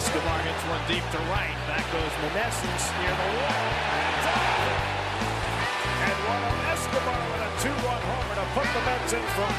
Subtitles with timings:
[0.00, 1.54] Escobar gets one deep to right.
[1.68, 3.52] Back goes Meneses near the wall.
[6.00, 9.56] And Eduardo Escobar with a two-run homer to put the Mets in front.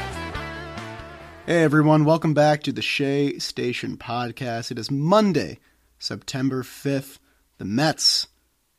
[1.46, 4.72] Hey everyone, welcome back to the Shea Station podcast.
[4.72, 5.60] It is Monday,
[6.00, 7.20] September 5th.
[7.58, 8.26] The Mets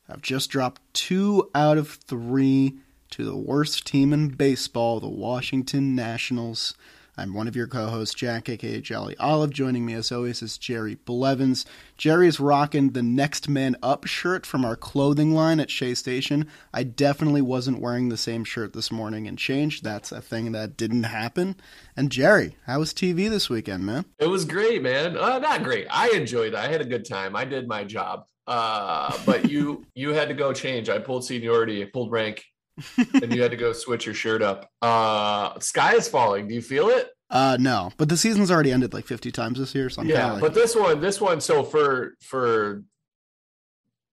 [0.10, 2.74] have just dropped two out of three
[3.12, 6.74] to the worst team in baseball, the Washington Nationals.
[7.16, 9.52] I'm one of your co-hosts, Jack, aka Jolly Olive.
[9.52, 11.64] Joining me as always is Jerry Blevins.
[11.96, 16.48] Jerry is rocking the Next Man Up shirt from our clothing line at Shea Station.
[16.74, 19.84] I definitely wasn't wearing the same shirt this morning and changed.
[19.84, 21.56] That's a thing that didn't happen.
[21.96, 24.06] And Jerry, how was TV this weekend, man?
[24.18, 25.16] It was great, man.
[25.16, 25.86] Uh, not great.
[25.92, 26.56] I enjoyed it.
[26.56, 27.36] I had a good time.
[27.36, 28.26] I did my job.
[28.48, 30.90] Uh, but you you had to go change.
[30.90, 32.44] I pulled seniority, I pulled rank,
[32.98, 34.70] and you had to go switch your shirt up.
[34.82, 36.48] Uh, sky is falling.
[36.48, 37.10] Do you feel it?
[37.30, 39.90] Uh, no, but the season's already ended like 50 times this year.
[39.90, 41.42] So I'm yeah, like, but this one, this one.
[41.42, 42.84] So for for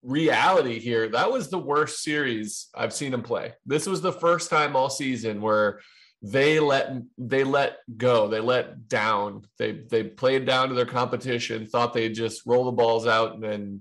[0.02, 3.52] reality here, that was the worst series I've seen him play.
[3.66, 5.80] This was the first time all season where
[6.22, 11.66] they let they let go, they let down, they they played down to their competition,
[11.66, 13.80] thought they'd just roll the balls out, and then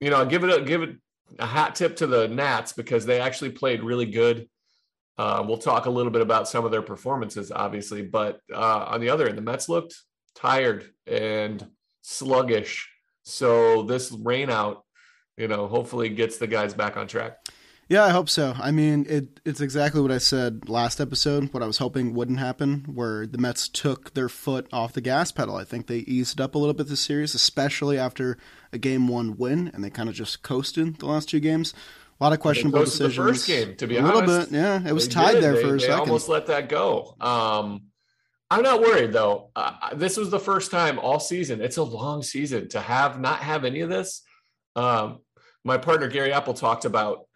[0.00, 0.96] you know give it a give it
[1.38, 4.48] a hat tip to the Nats because they actually played really good.
[5.16, 9.00] Uh, we'll talk a little bit about some of their performances, obviously, but uh, on
[9.00, 9.94] the other end, the Mets looked
[10.34, 11.64] tired and
[12.02, 12.90] sluggish.
[13.24, 14.84] So this rain out,
[15.36, 17.43] you know, hopefully gets the guys back on track.
[17.88, 18.54] Yeah, I hope so.
[18.58, 22.38] I mean, it, it's exactly what I said last episode, what I was hoping wouldn't
[22.38, 25.56] happen, where the Mets took their foot off the gas pedal.
[25.56, 28.38] I think they eased up a little bit this series, especially after
[28.72, 31.74] a game one win, and they kind of just coasted the last two games.
[32.20, 33.16] A lot of questionable decisions.
[33.16, 35.42] The first game, to be a honest, little bit, yeah, it was tied did.
[35.42, 36.00] there They- for a they second.
[36.00, 37.16] almost let that go.
[37.20, 37.82] Um,
[38.50, 39.50] I'm not worried though.
[39.56, 41.60] Uh, this was the first time all season.
[41.60, 44.22] It's a long season to have not have any of this.
[44.76, 45.18] Um,
[45.64, 47.26] my partner Gary Apple talked about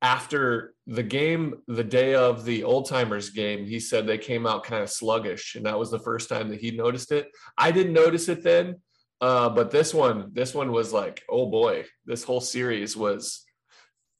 [0.00, 3.66] after the game, the day of the old timers game.
[3.66, 6.60] He said they came out kind of sluggish, and that was the first time that
[6.60, 7.28] he noticed it.
[7.56, 8.76] I didn't notice it then,
[9.20, 13.44] uh, but this one, this one was like, oh boy, this whole series was,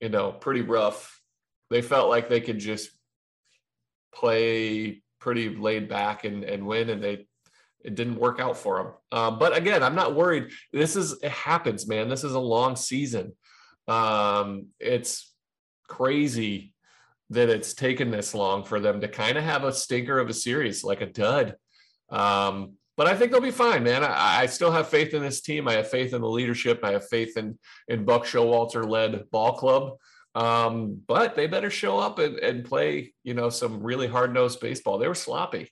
[0.00, 1.20] you know, pretty rough.
[1.70, 2.90] They felt like they could just
[4.12, 7.26] play pretty laid back and, and win and they
[7.84, 11.30] it didn't work out for them um, but again i'm not worried this is it
[11.30, 13.32] happens man this is a long season
[13.86, 15.27] um, it's
[15.88, 16.72] crazy
[17.30, 20.34] that it's taken this long for them to kind of have a stinker of a
[20.34, 21.56] series like a dud
[22.10, 24.02] um, but I think they'll be fine, man.
[24.02, 25.68] I, I still have faith in this team.
[25.68, 26.80] I have faith in the leadership.
[26.82, 27.56] I have faith in
[27.86, 29.92] in Buck Showalter led ball club.
[30.34, 34.60] Um, but they better show up and, and play, you know, some really hard nosed
[34.60, 34.98] baseball.
[34.98, 35.70] They were sloppy.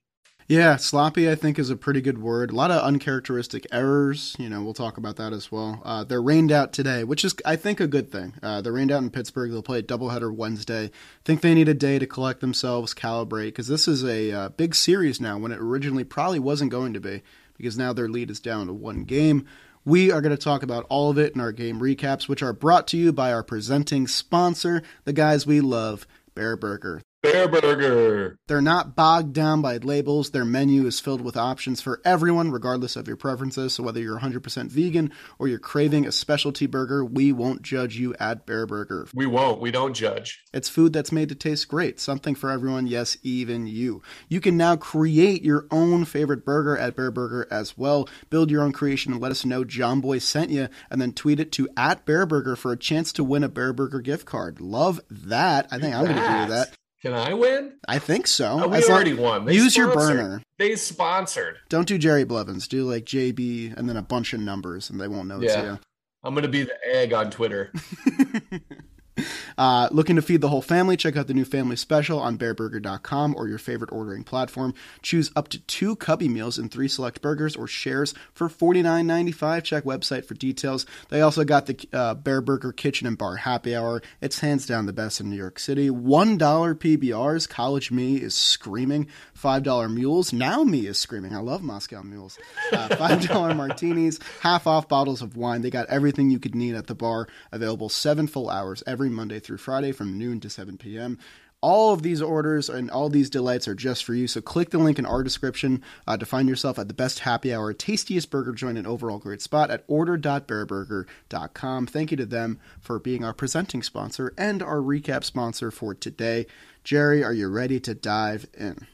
[0.48, 2.52] Yeah, sloppy, I think, is a pretty good word.
[2.52, 4.36] A lot of uncharacteristic errors.
[4.38, 5.82] You know, we'll talk about that as well.
[5.84, 8.34] Uh, they're rained out today, which is, I think, a good thing.
[8.40, 9.50] Uh, they're rained out in Pittsburgh.
[9.50, 10.92] They'll play a doubleheader Wednesday.
[11.24, 14.76] think they need a day to collect themselves, calibrate, because this is a uh, big
[14.76, 17.24] series now when it originally probably wasn't going to be,
[17.56, 19.46] because now their lead is down to one game.
[19.84, 22.52] We are going to talk about all of it in our game recaps, which are
[22.52, 26.06] brought to you by our presenting sponsor, the guys we love,
[26.36, 27.02] Bear Burger.
[27.32, 28.38] Bear Burger.
[28.46, 30.30] They're not bogged down by labels.
[30.30, 33.74] Their menu is filled with options for everyone, regardless of your preferences.
[33.74, 38.14] So whether you're 100% vegan or you're craving a specialty burger, we won't judge you
[38.20, 39.08] at Bear Burger.
[39.12, 39.60] We won't.
[39.60, 40.44] We don't judge.
[40.52, 41.98] It's food that's made to taste great.
[41.98, 44.02] Something for everyone, yes, even you.
[44.28, 48.08] You can now create your own favorite burger at Bear Burger as well.
[48.30, 51.40] Build your own creation and let us know John Boy sent you, and then tweet
[51.40, 54.60] it to at Bear Burger for a chance to win a Bear Burger gift card.
[54.60, 55.66] Love that.
[55.72, 56.76] I think I'm going to do that.
[57.02, 57.74] Can I win?
[57.86, 58.58] I think so.
[58.64, 59.44] Oh, we As already won.
[59.44, 60.42] They use your burner.
[60.58, 61.58] They sponsored.
[61.68, 62.66] Don't do Jerry Blevins.
[62.68, 65.64] Do like JB and then a bunch of numbers, and they won't know it's Yeah.
[65.64, 65.78] you.
[66.24, 67.72] I'm going to be the egg on Twitter.
[69.58, 70.98] Uh, looking to feed the whole family?
[70.98, 74.74] Check out the new family special on bearburger.com or your favorite ordering platform.
[75.00, 79.64] Choose up to two cubby meals and three select burgers or shares for $49.95.
[79.64, 80.84] Check website for details.
[81.08, 84.02] They also got the uh, Bear Burger Kitchen and Bar Happy Hour.
[84.20, 85.88] It's hands down the best in New York City.
[85.88, 87.48] $1 PBRs.
[87.48, 89.08] College me is screaming.
[89.40, 90.34] $5 mules.
[90.34, 91.34] Now me is screaming.
[91.34, 92.38] I love Moscow mules.
[92.72, 94.20] Uh, $5 martinis.
[94.40, 95.62] Half off bottles of wine.
[95.62, 97.26] They got everything you could need at the bar.
[97.52, 101.18] Available seven full hours every Monday through Friday from noon to 7 p.m.
[101.62, 104.28] All of these orders and all these delights are just for you.
[104.28, 107.52] So click the link in our description uh, to find yourself at the best happy
[107.52, 111.86] hour, tastiest burger joint, and overall great spot at order.bearburger.com.
[111.86, 116.46] Thank you to them for being our presenting sponsor and our recap sponsor for today.
[116.84, 118.86] Jerry, are you ready to dive in?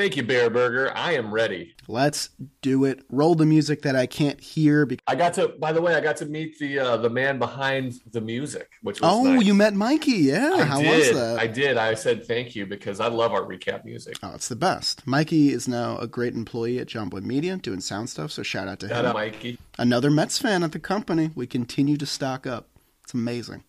[0.00, 0.90] Thank you, Bear Burger.
[0.96, 1.74] I am ready.
[1.86, 2.30] Let's
[2.62, 3.04] do it.
[3.10, 4.86] Roll the music that I can't hear.
[4.86, 5.48] Because- I got to.
[5.48, 9.02] By the way, I got to meet the uh, the man behind the music, which
[9.02, 9.44] was oh, nice.
[9.44, 10.12] you met Mikey.
[10.12, 10.54] Yeah.
[10.54, 10.96] I How did.
[10.96, 11.38] was that?
[11.38, 11.76] I did.
[11.76, 14.16] I said thank you because I love our recap music.
[14.22, 15.06] Oh, it's the best.
[15.06, 18.68] Mikey is now a great employee at John Boy Media doing sound stuff, so shout
[18.68, 19.10] out to Shout him.
[19.10, 19.58] out, Mikey.
[19.78, 21.30] Another Mets fan at the company.
[21.34, 22.68] We continue to stock up.
[23.04, 23.64] It's amazing.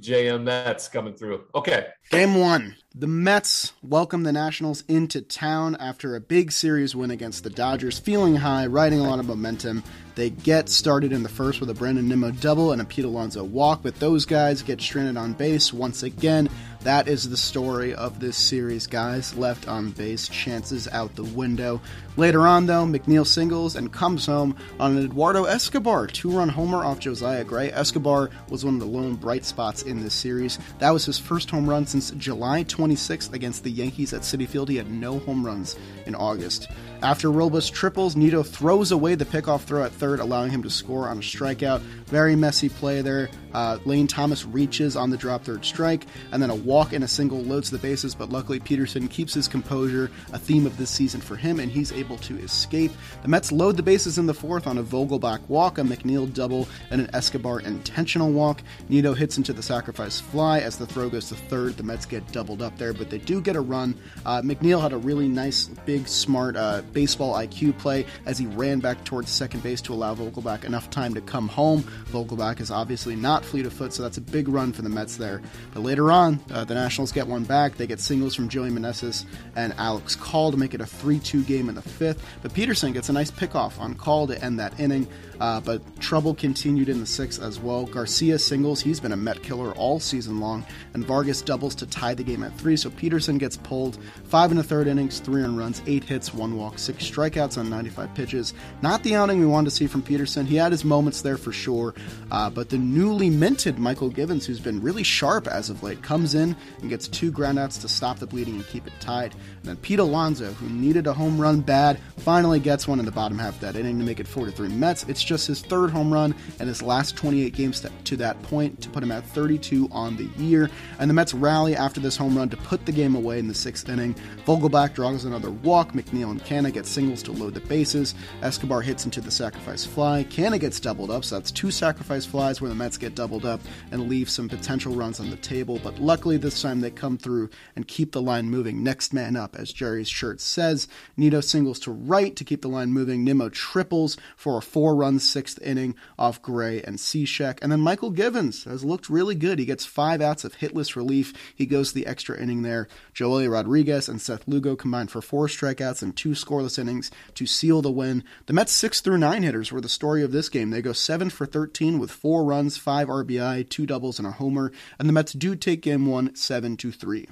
[0.00, 1.44] JM Mets coming through.
[1.54, 1.86] Okay.
[2.10, 2.76] Game one.
[2.94, 7.98] The Mets welcome the Nationals into town after a big series win against the Dodgers,
[7.98, 9.82] feeling high, riding a lot of momentum.
[10.14, 13.44] They get started in the first with a Brandon Nimmo double and a Pete Alonso
[13.44, 16.48] walk, but those guys get stranded on base once again.
[16.82, 19.36] That is the story of this series, guys.
[19.36, 21.80] Left on base, chances out the window.
[22.18, 26.82] Later on, though, McNeil singles and comes home on an Eduardo Escobar two run homer
[26.82, 27.70] off Josiah Gray.
[27.70, 30.58] Escobar was one of the lone bright spots in this series.
[30.78, 34.70] That was his first home run since July 26th against the Yankees at Citi Field.
[34.70, 35.76] He had no home runs
[36.06, 36.68] in August.
[37.02, 41.08] After Robles triples, Nido throws away the pickoff throw at third, allowing him to score
[41.08, 41.80] on a strikeout.
[42.06, 43.28] Very messy play there.
[43.52, 47.08] Uh, Lane Thomas reaches on the drop third strike, and then a walk and a
[47.08, 51.20] single loads the bases, but luckily Peterson keeps his composure, a theme of this season
[51.20, 52.92] for him, and he's able to escape.
[53.22, 56.68] The Mets load the bases in the fourth on a Vogelbach walk, a McNeil double,
[56.90, 58.62] and an Escobar intentional walk.
[58.88, 61.76] Nido hits into the sacrifice fly as the throw goes to third.
[61.76, 63.98] The Mets get doubled up there, but they do get a run.
[64.24, 68.78] Uh, McNeil had a really nice, big, smart uh, baseball IQ play as he ran
[68.78, 71.82] back towards second base to allow Vogelbach enough time to come home.
[72.12, 75.16] Vogelbach is obviously not fleet of foot, so that's a big run for the Mets
[75.16, 75.42] there.
[75.74, 77.76] But later on, uh, the Nationals get one back.
[77.76, 79.24] They get singles from Joey Meneses
[79.54, 82.22] and Alex Call to make it a 3 2 game in the fifth.
[82.42, 85.08] But Peterson gets a nice pickoff on Call to end that inning.
[85.40, 87.86] Uh, but trouble continued in the sixth as well.
[87.86, 92.14] Garcia singles, he's been a Met killer all season long, and Vargas doubles to tie
[92.14, 92.76] the game at three.
[92.76, 93.98] So Peterson gets pulled.
[94.24, 97.68] Five and a third innings, three earned runs, eight hits, one walk, six strikeouts on
[97.68, 98.54] 95 pitches.
[98.82, 100.46] Not the outing we wanted to see from Peterson.
[100.46, 101.94] He had his moments there for sure,
[102.30, 106.34] uh, but the newly minted Mychal Givens, who's been really sharp as of late, comes
[106.34, 109.32] in and gets two groundouts to stop the bleeding and keep it tied.
[109.34, 113.12] And then Pete Alonso, who needed a home run bad, finally gets one in the
[113.12, 115.04] bottom half of that inning to make it 4 to 3 Mets.
[115.04, 118.88] It's just his third home run and his last 28 games to, that point to
[118.88, 120.70] put him at 32 on the year.
[120.98, 123.54] And the Mets rally after this home run to put the game away in the
[123.54, 124.14] sixth inning.
[124.46, 125.92] Vogelbach draws another walk.
[125.92, 128.14] McNeil and Canha get singles to load the bases.
[128.42, 130.24] Escobar hits into the sacrifice fly.
[130.24, 133.60] Canha gets doubled up, so that's two sacrifice flies where the Mets get doubled up
[133.90, 135.80] and leave some potential runs on the table.
[135.82, 138.82] But luckily, this time they come through and keep the line moving.
[138.82, 140.88] Next man up, as Jerry's shirt says.
[141.16, 143.24] Nido singles to right to keep the line moving.
[143.24, 147.58] Nimmo triples for a four run sixth inning off Gray and Cishek.
[147.62, 149.58] And then Mychal Givens has looked really good.
[149.58, 151.32] He gets five outs of hitless relief.
[151.54, 152.88] He goes the extra inning there.
[153.14, 157.82] Joely Rodriguez and Seth Lugo combined for four strikeouts and two scoreless innings to seal
[157.82, 158.24] the win.
[158.46, 160.70] The Mets' six through nine hitters were the story of this game.
[160.70, 164.72] They go seven for 13 with four runs, five RBI, two doubles, and a homer.
[164.98, 167.28] And the Mets do take game one, seven to three.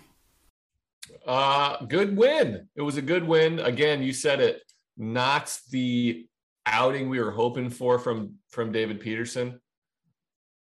[1.26, 2.68] Uh, good win.
[2.74, 3.58] It was a good win.
[3.58, 4.62] Again, you said it.
[4.96, 6.26] Not the
[6.66, 9.60] outing we were hoping for from from David Peterson.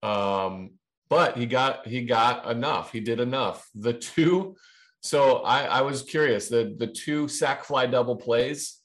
[0.03, 0.73] Um,
[1.09, 2.93] but he got he got enough.
[2.93, 3.69] He did enough.
[3.75, 4.57] The two.
[5.01, 6.49] So I I was curious.
[6.49, 8.79] The the two sack fly double plays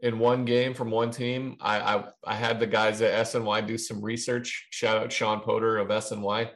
[0.00, 1.56] in one game from one team.
[1.60, 4.68] I I, I had the guys at SNY do some research.
[4.70, 6.50] Shout out Sean Potter of SNY.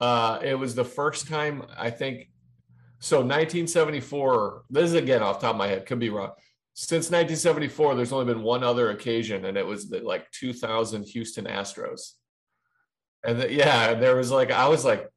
[0.00, 2.28] Uh, it was the first time I think
[3.04, 6.30] so 1974, this is again off top of my head, could be wrong.
[6.74, 11.44] Since 1974, there's only been one other occasion, and it was the, like 2000 Houston
[11.44, 12.14] Astros.
[13.24, 15.08] And the, yeah, there was like, I was like,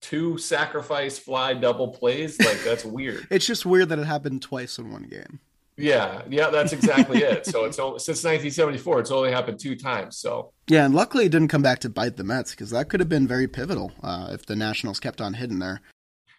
[0.00, 2.38] two sacrifice fly double plays.
[2.38, 3.26] Like, that's weird.
[3.28, 5.40] It's just weird that it happened twice in one game.
[5.76, 7.44] Yeah, yeah, that's exactly it.
[7.44, 10.16] So it's only, since 1974, it's only happened two times.
[10.16, 13.00] So Yeah, and luckily it didn't come back to bite the Mets because that could
[13.00, 15.80] have been very pivotal uh, if the Nationals kept on hitting there.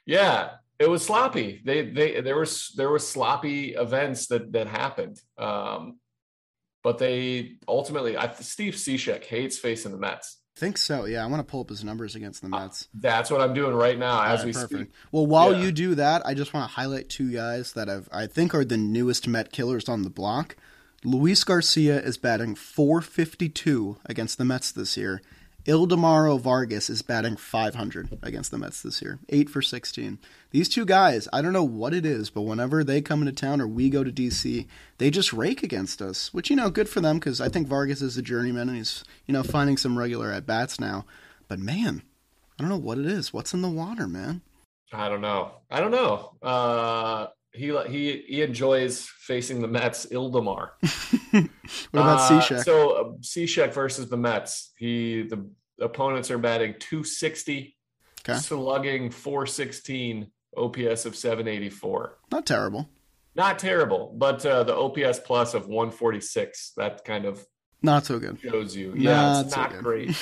[0.06, 1.62] Yeah, it was sloppy.
[1.66, 5.20] They they there was there was sloppy events that that happened.
[5.38, 6.00] Um,
[6.82, 10.38] but they ultimately, I, Steve Cishek hates facing the Mets.
[10.56, 11.04] I think so.
[11.06, 12.88] Yeah, I want to pull up his numbers against the Mets.
[12.94, 14.92] That's what I'm doing right now as All we right, speak.
[15.12, 15.64] Well, while Yeah.
[15.64, 18.64] you do that, I just want to highlight two guys that have I think are
[18.64, 20.56] the newest Met killers on the block.
[21.04, 25.22] Luis Garcia is batting 452 against the Mets this year.
[25.66, 30.18] Ildemaro Vargas is batting 500 against the Mets this year, 8 for 16.
[30.52, 33.62] These two guys, I don't know what it is, but whenever they come into town
[33.62, 34.66] or we go to DC,
[34.98, 38.02] they just rake against us, which, you know, good for them because I think Vargas
[38.02, 41.06] is a journeyman and he's, you know, finding some regular at bats now.
[41.48, 42.04] But man,
[42.58, 43.34] I don't know what it is.
[43.34, 44.42] What's in the water, man?
[44.92, 45.52] I don't know.
[45.70, 46.36] I don't know.
[46.42, 50.06] Uh, he he he enjoys facing the Mets.
[50.08, 50.70] Ildemar.
[51.32, 51.50] what
[51.94, 52.64] about Uh?
[52.64, 54.72] So uh, Cishek versus the Mets.
[54.78, 55.50] He the
[55.82, 57.76] opponents are batting 260,
[58.22, 58.38] Okay.
[58.38, 62.18] slugging 416, OPS of 784.
[62.32, 62.90] Not terrible.
[63.36, 66.74] Not terrible, but uh, the OPS plus of 146.
[66.76, 67.46] That kind of
[67.82, 68.40] Not so good.
[68.42, 68.94] shows you.
[68.98, 70.16] Yeah, it's Not not so great.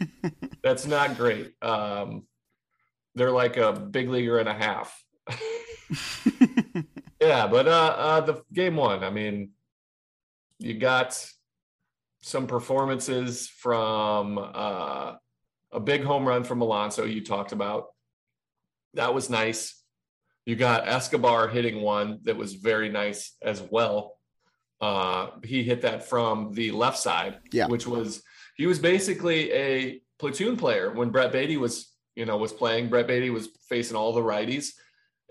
[0.62, 1.52] That's not great.
[1.60, 2.26] Um,
[3.16, 5.02] they're like a big leaguer and a half.
[7.20, 9.04] yeah, but uh, uh, the game one.
[9.04, 9.50] I mean,
[10.58, 11.18] you got
[12.20, 15.14] some performances from uh,
[15.72, 17.04] a big home run from Alonso.
[17.04, 17.86] You talked about
[18.94, 19.82] that was nice.
[20.44, 24.18] You got Escobar hitting one that was very nice as well.
[24.80, 27.68] Uh, he hit that from the left side, Yeah.
[27.68, 28.22] which was
[28.56, 32.88] he was basically a platoon player when Brett Baty was you know was playing.
[32.88, 34.72] Brett Baty was facing all the righties,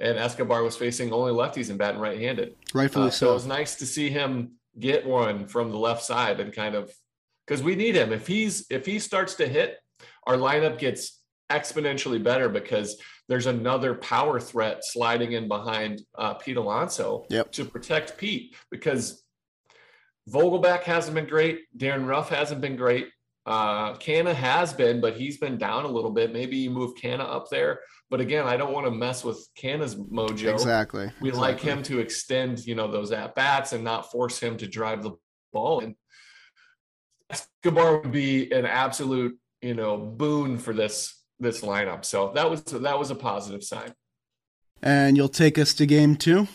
[0.01, 2.55] and Escobar was facing only lefties and batting right-handed.
[2.73, 6.39] Rightfully Uh, so it was nice to see him get one from the left side
[6.39, 6.91] and kind of
[7.45, 8.11] because we need him.
[8.11, 9.77] If he's if he starts to hit,
[10.25, 16.57] our lineup gets exponentially better because there's another power threat sliding in behind uh, Pete
[16.57, 17.51] Alonso Yep.
[17.53, 19.23] to protect Pete because
[20.29, 21.61] Vogelbach hasn't been great.
[21.75, 23.09] Darin Ruf hasn't been great.
[23.45, 26.31] Uh, Canha has been, but he's been down a little bit.
[26.31, 27.79] Maybe you move Canha up there.
[28.11, 31.09] But again, I don't want to mess with Canha's mojo Exactly.
[31.21, 34.67] we like him to extend, you know, those at bats and not force him to
[34.67, 35.11] drive the
[35.53, 35.79] ball.
[35.79, 35.95] And
[37.29, 42.03] Escobar would be an absolute, you know, boon for this this lineup.
[42.03, 43.93] So that was that was a positive sign.
[44.83, 46.49] And you'll take us to game two?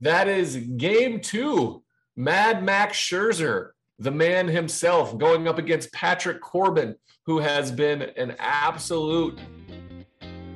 [0.00, 1.82] That is game two.
[2.16, 6.94] Mad Max Scherzer, the man himself, going up against Patrick Corbin,
[7.26, 9.40] who has been an absolute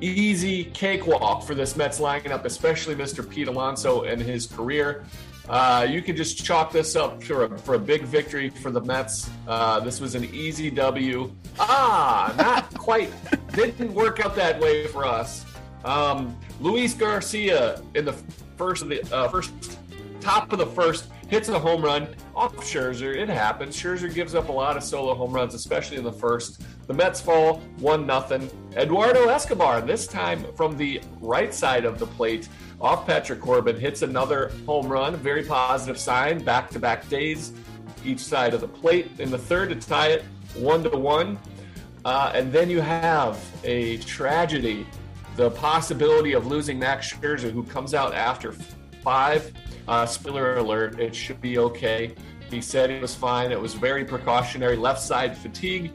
[0.01, 3.27] easy cakewalk for this Mets lineup, especially Mr.
[3.27, 5.03] Pete Alonso and his career.
[5.47, 8.81] Uh, you can just chalk this up for a, for a big victory for the
[8.81, 9.29] Mets.
[9.47, 11.31] Uh, this was an easy W.
[11.59, 13.11] Ah, not quite.
[13.53, 15.45] Didn't work out that way for us.
[15.83, 18.13] Um, Luis Garcia in the
[18.57, 19.79] first of the uh, first
[20.21, 23.15] top of the first hits a home run off Scherzer.
[23.15, 23.75] It happens.
[23.75, 26.61] Scherzer gives up a lot of solo home runs, especially in the first.
[26.87, 28.49] The Mets fall one nothing.
[28.75, 32.49] Eduardo Escobar, this time from the right side of the plate,
[32.81, 35.15] off Patrick Corbin, hits another home run.
[35.17, 36.43] Very positive sign.
[36.43, 37.53] Back to back days,
[38.03, 39.11] each side of the plate.
[39.19, 41.37] In the third to tie it one to one.
[42.05, 44.87] Uh, and then you have a tragedy
[45.35, 48.53] the possibility of losing Max Scherzer, who comes out after
[49.01, 49.53] five.
[49.89, 52.13] Uh, spoiler alert, it should be okay.
[52.51, 53.51] He said he was fine.
[53.51, 54.75] It was very precautionary.
[54.75, 55.91] Left side fatigue.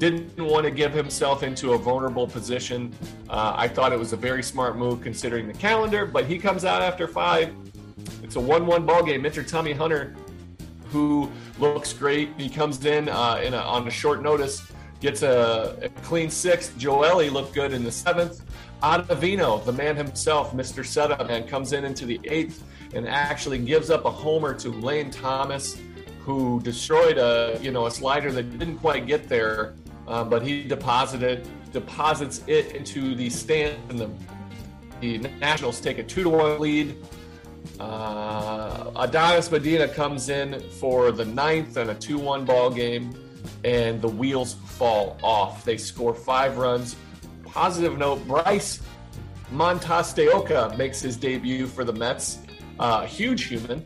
[0.00, 2.92] Didn't want to give himself into a vulnerable position.
[3.30, 6.64] Uh, I thought it was a very smart move considering the calendar, but he comes
[6.64, 7.54] out after five.
[8.20, 9.22] It's a 1 1 ball game.
[9.22, 9.46] Mr.
[9.46, 10.16] Tommy Hunter,
[10.90, 14.60] who looks great, he comes in, uh, in a, on a short notice,
[14.98, 16.76] gets a, a clean sixth.
[16.80, 18.42] Joely looked good in the seventh.
[18.82, 20.84] Ottavino, the man himself, Mr.
[20.84, 25.10] Setup Man, comes in into the eighth and actually gives up a homer to Lane
[25.10, 25.78] Thomas,
[26.20, 29.74] who destroyed a you know a slider that didn't quite get there,
[30.08, 34.10] uh, but he deposited deposits it into the stand, and the
[35.00, 36.96] the Nationals take a two to one lead.
[37.78, 43.14] Uh, Adonis Medina comes in for the ninth and a 2 1 ball game,
[43.64, 45.64] and the wheels fall off.
[45.64, 46.96] They score five runs.
[47.44, 48.80] Positive note Bryce
[49.50, 52.38] Montes de Oca makes his debut for the Mets.
[52.78, 53.82] Uh, huge human,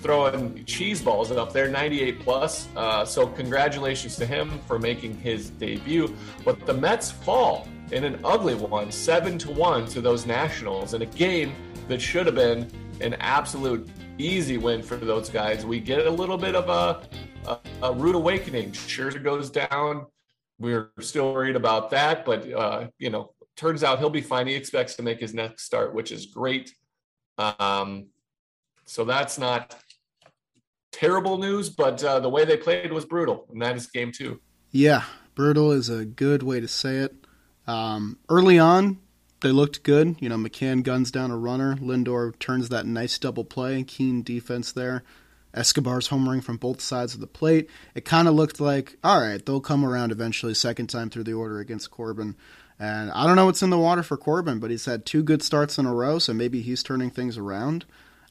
[0.00, 2.68] throwing cheese balls up there, 98 plus.
[2.76, 6.14] Uh, so, congratulations to him for making his debut.
[6.44, 11.02] But the Mets fall in an ugly one, 7 to 1 to those Nationals in
[11.02, 11.54] a game
[11.88, 13.88] that should have been an absolute
[14.18, 15.66] easy win for those guys.
[15.66, 17.08] We get a little bit of a,
[17.48, 18.72] a, a rude awakening.
[18.72, 20.06] Scherzer goes down.
[20.58, 24.46] We're still worried about that, but uh, you know, turns out he'll be fine.
[24.46, 26.72] He expects to make his next start, which is great.
[27.38, 28.06] Um,
[28.84, 29.76] so that's not
[30.92, 34.40] terrible news, but uh, the way they played was brutal, and that is game two.
[34.70, 37.14] Yeah, brutal is a good way to say it.
[37.66, 38.98] Um, early on,
[39.40, 40.16] they looked good.
[40.20, 41.76] You know, McCann guns down a runner.
[41.76, 43.82] Lindor turns that nice double play.
[43.84, 45.02] Keen defense there.
[45.54, 47.70] Escobar's homering from both sides of the plate.
[47.94, 51.32] It kind of looked like, all right, they'll come around eventually, second time through the
[51.32, 52.36] order against Corbin.
[52.78, 55.42] And I don't know what's in the water for Corbin, but he's had two good
[55.42, 57.84] starts in a row, so maybe he's turning things around.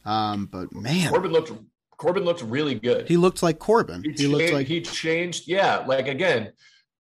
[0.05, 1.51] Um, but man, Corbin looked
[1.98, 3.07] Corbin looked really good.
[3.07, 4.03] he looked like Corbin.
[4.03, 5.48] He, He looked changed, like he changed.
[5.48, 6.51] Yeah, like again,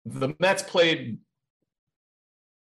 [0.05, 1.19] the Mets played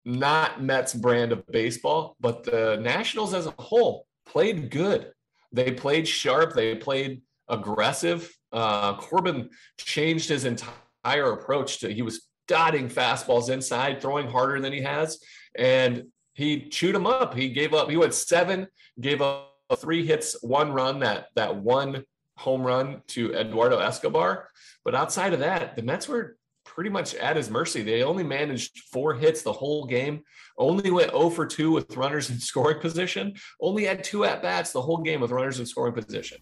[0.06, 5.12] not Mets brand of baseball, but the Nationals as a whole played good.
[5.52, 6.54] They played sharp.
[6.54, 8.32] They played aggressive.
[8.52, 14.74] Uh, Corbin changed his entire approach to he was dotting fastballs inside, throwing harder than
[14.74, 15.20] he has,
[15.58, 17.34] and he chewed him up.
[17.36, 17.90] He gave up.
[17.90, 18.68] He went seven,
[19.00, 21.00] gave up three hits, one run.
[21.00, 22.04] That that one
[22.38, 24.50] home run to Eduardo Escobar.
[24.86, 27.82] But outside of that, the Mets were pretty much at his mercy.
[27.82, 30.22] They only managed four hits the whole game,
[30.58, 34.72] only went 0 for 2 with runners in scoring position, only had two at bats
[34.72, 36.38] the whole game with runners in scoring position.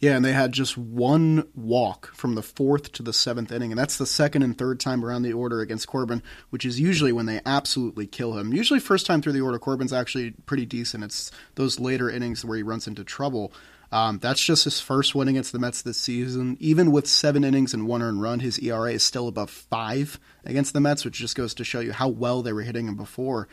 [0.00, 3.78] Yeah, and they had just one walk from the fourth to the seventh inning, and
[3.78, 7.26] that's the second and third time around the order against Corbin, which is usually when
[7.26, 8.52] they absolutely kill him.
[8.52, 11.02] Usually, first time through the order, Corbin's actually pretty decent.
[11.02, 13.52] It's those later innings where he runs into trouble.
[13.90, 16.56] Um, that's just his first win against the Mets this season.
[16.60, 20.74] Even with seven innings and one earned run, his ERA is still above five against
[20.74, 23.48] the Mets, which just goes to show you how well they were hitting him before.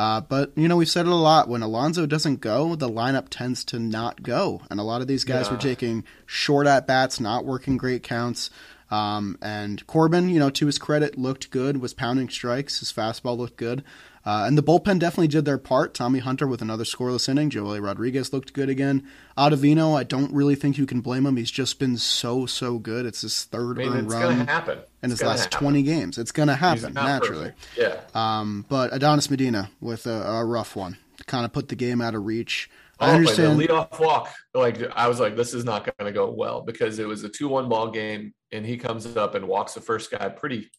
[0.00, 1.46] Uh, but you know we've said it a lot.
[1.46, 5.24] When Alonso doesn't go, the lineup tends to not go, and a lot of these
[5.24, 5.52] guys yeah.
[5.52, 8.48] were taking short at bats, not working great counts.
[8.90, 12.78] Um, and Corbin, you know, to his credit, looked good, was pounding strikes.
[12.78, 13.84] His fastball looked good.
[14.24, 15.94] Uh, and the bullpen definitely did their part.
[15.94, 17.48] Tommy Hunter with another scoreless inning.
[17.48, 19.06] Joey Rodriguez looked good again.
[19.38, 21.36] Ottavino, I don't really think you can blame him.
[21.36, 23.06] He's just been so, so good.
[23.06, 24.80] It's his third I mean, earned run happen.
[25.02, 25.58] in his last happen.
[25.58, 26.18] 20 games.
[26.18, 27.52] It's going to happen, naturally.
[27.76, 27.76] Perfect.
[27.76, 28.00] Yeah.
[28.40, 30.98] Um, but Adonis Medina with a, a rough one.
[31.26, 32.68] Kind of put the game out of reach.
[32.98, 33.58] I oh, understand.
[33.58, 36.98] The leadoff walk, like I was like, this is not going to go well because
[36.98, 40.28] it was a two-one ball game, and he comes up and walks the first guy
[40.28, 40.70] pretty,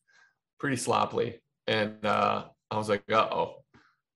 [0.59, 3.55] pretty sloppily, and uh, I was like, uh oh.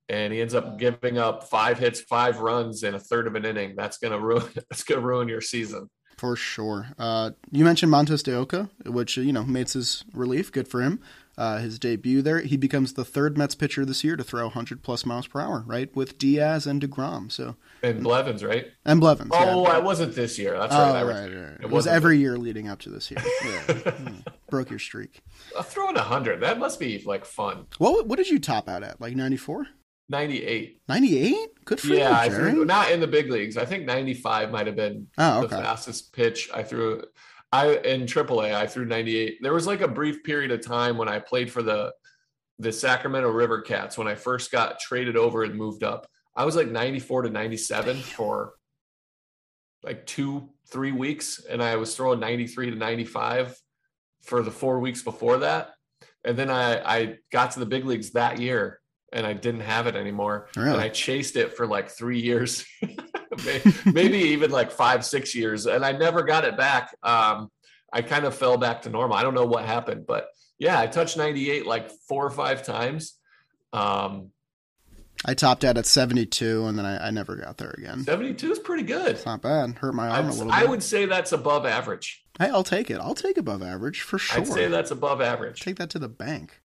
[0.08, 3.44] And he ends up giving up five hits, five runs in a third of an
[3.46, 3.76] inning.
[3.76, 4.48] That's gonna ruin.
[4.56, 6.88] That's gonna ruin your season for sure.
[6.98, 10.52] Uh, you mentioned Montes de Oca, which you know makes his relief.
[10.52, 11.02] Good for him.
[11.38, 14.82] Uh, his debut there, he becomes the third Mets pitcher this year to throw 100
[14.84, 17.32] plus miles per hour, right, with Diaz and deGrom.
[17.32, 18.68] So and Blevins, right?
[18.86, 19.32] And Blevins.
[19.34, 19.76] Oh, yeah.
[19.76, 20.58] I wasn't this year.
[20.58, 21.02] That's right.
[21.02, 21.58] Oh, right, right, right.
[21.62, 23.20] It, was every year leading up to this year.
[23.44, 23.92] Yeah.
[23.96, 24.18] Hmm.
[24.50, 25.22] Broke your streak.
[25.58, 27.66] Uh, throwing 100, that must be like fun.
[27.78, 29.00] What what did you top out at?
[29.00, 29.68] Like 94?
[30.10, 30.82] 98.
[30.88, 31.66] 98?
[31.66, 32.52] Good for yeah, you, Jerry.
[32.52, 33.58] Threw, not in the big leagues.
[33.58, 35.56] I think 95 might have been oh, okay.
[35.56, 37.04] the fastest pitch I threw.
[37.56, 39.38] I in AAA, I threw 98.
[39.42, 41.94] There was like a brief period of time when I played for the
[42.60, 46.08] the Sacramento River Cats when I first got traded over and moved up.
[46.36, 48.54] I was like 94 to 97 for
[49.84, 51.44] like two, three weeks.
[51.50, 53.58] And I was throwing 93 to 95
[54.24, 55.74] for the four weeks before that.
[56.24, 58.80] And then I, I got to the big leagues that year
[59.16, 60.50] and I didn't have it anymore.
[60.56, 60.72] Really?
[60.72, 62.66] And I chased it for like three years,
[63.86, 65.66] maybe even like five, six years.
[65.66, 66.96] And I never got it back.
[67.02, 67.50] Um,
[67.92, 69.16] I kind of fell back to normal.
[69.16, 70.28] I don't know what happened, but
[70.60, 73.18] yeah, I touched 98 like four or five times.
[73.72, 74.32] Um,
[75.24, 78.04] I topped out at 72 and then I, I, never got there again.
[78.04, 79.08] 72 is pretty good.
[79.08, 79.78] It's not bad.
[79.78, 80.54] Hurt my arm I'd, a little bit.
[80.54, 82.24] I would say that's above average.
[82.38, 83.00] Hey, I'll take it.
[83.00, 84.42] I'll take above average for sure.
[84.42, 85.62] I'd say that's above average.
[85.62, 86.60] Take that to the bank.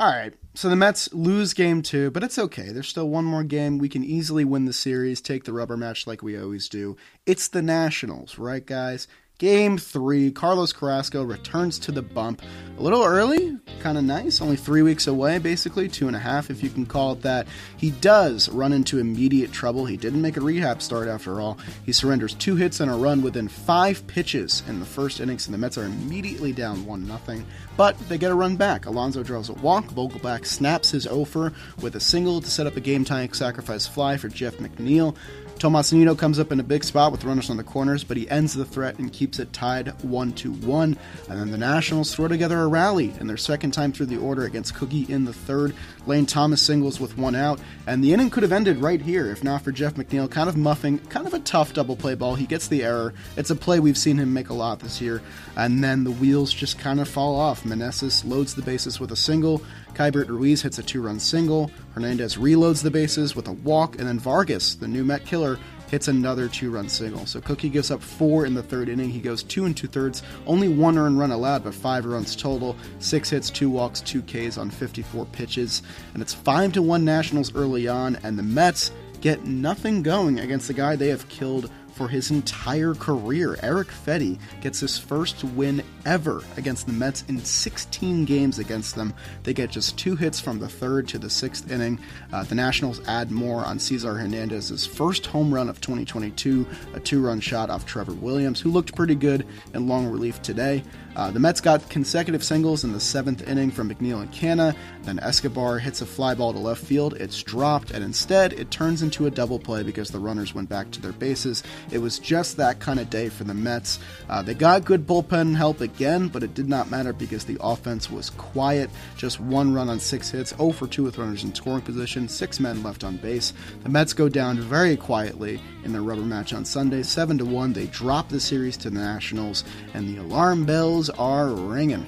[0.00, 0.32] All right.
[0.54, 2.72] So the Mets lose game two, but it's okay.
[2.72, 3.76] There's still one more game.
[3.76, 6.96] We can easily win the series, take the rubber match like we always do.
[7.26, 9.06] It's the Nationals, right, guys?
[9.40, 12.42] Game three, Carlos Carrasco returns to the bump.
[12.76, 16.50] A little early, kind of nice, only three weeks away, basically, two and a half,
[16.50, 17.46] if you can call it that.
[17.78, 19.86] He does run into immediate trouble.
[19.86, 21.56] He didn't make a rehab start after all.
[21.86, 25.54] He surrenders two hits and a run within five pitches in the first innings, and
[25.54, 27.44] the Mets are immediately down 1 0.
[27.78, 28.84] But they get a run back.
[28.84, 29.86] Alonso draws a walk.
[29.86, 34.18] Vogelbach snaps his offer with a single to set up a game tying sacrifice fly
[34.18, 35.16] for Jeff McNeil.
[35.60, 38.54] Tomasino comes up in a big spot with runners on the corners, but he ends
[38.54, 40.96] the threat and keeps it tied 1 to 1.
[41.28, 44.44] And then the Nationals throw together a rally in their second time through the order
[44.44, 45.74] against Cookie in the third.
[46.06, 49.44] Lane Thomas singles with one out, and the inning could have ended right here if
[49.44, 52.36] not for Jeff McNeil kind of muffing, kind of a tough double play ball.
[52.36, 53.12] He gets the error.
[53.36, 55.20] It's a play we've seen him make a lot this year,
[55.56, 57.64] and then the wheels just kind of fall off.
[57.64, 59.60] Meneses loads the bases with a single.
[59.94, 61.70] Keibert Ruiz hits a two run single.
[61.94, 65.58] Hernandez reloads the bases with a walk, and then Vargas, the new Met killer,
[65.90, 67.26] hits another two run single.
[67.26, 69.10] So Cookie gives up four in the third inning.
[69.10, 72.76] He goes two and two thirds, only one earned run allowed, but five runs total.
[73.00, 75.82] Six hits, two walks, two Ks on 54 pitches.
[76.14, 80.68] And it's five to one Nationals early on, and the Mets get nothing going against
[80.68, 83.58] the guy they have killed for his entire career.
[83.62, 89.12] Erick Fedde gets his first win ever against the Mets in 16 games against them.
[89.42, 91.98] They get just two hits from the third to the sixth inning.
[92.32, 97.22] Uh, the Nationals add more on Cesar Hernandez's first home run of 2022, a two
[97.22, 100.82] run shot off Trevor Williams, who looked pretty good in long relief today.
[101.16, 104.76] Uh, the Mets got consecutive singles in the seventh inning from McNeil and Canha.
[105.02, 107.14] Then Escobar hits a fly ball to left field.
[107.14, 110.90] It's dropped, and instead it turns into a double play because the runners went back
[110.92, 111.62] to their bases.
[111.90, 113.98] It was just that kind of day for the Mets.
[114.28, 118.10] Uh, they got good bullpen help again, but it did not matter because the offense
[118.10, 118.90] was quiet.
[119.16, 122.60] Just one run on six hits, 0 for 2 with runners in scoring position, six
[122.60, 123.52] men left on base.
[123.82, 127.72] The Mets go down very quietly in their rubber match on Sunday, 7 to 1.
[127.72, 132.06] They drop the series to the Nationals, and the alarm bells are ringing.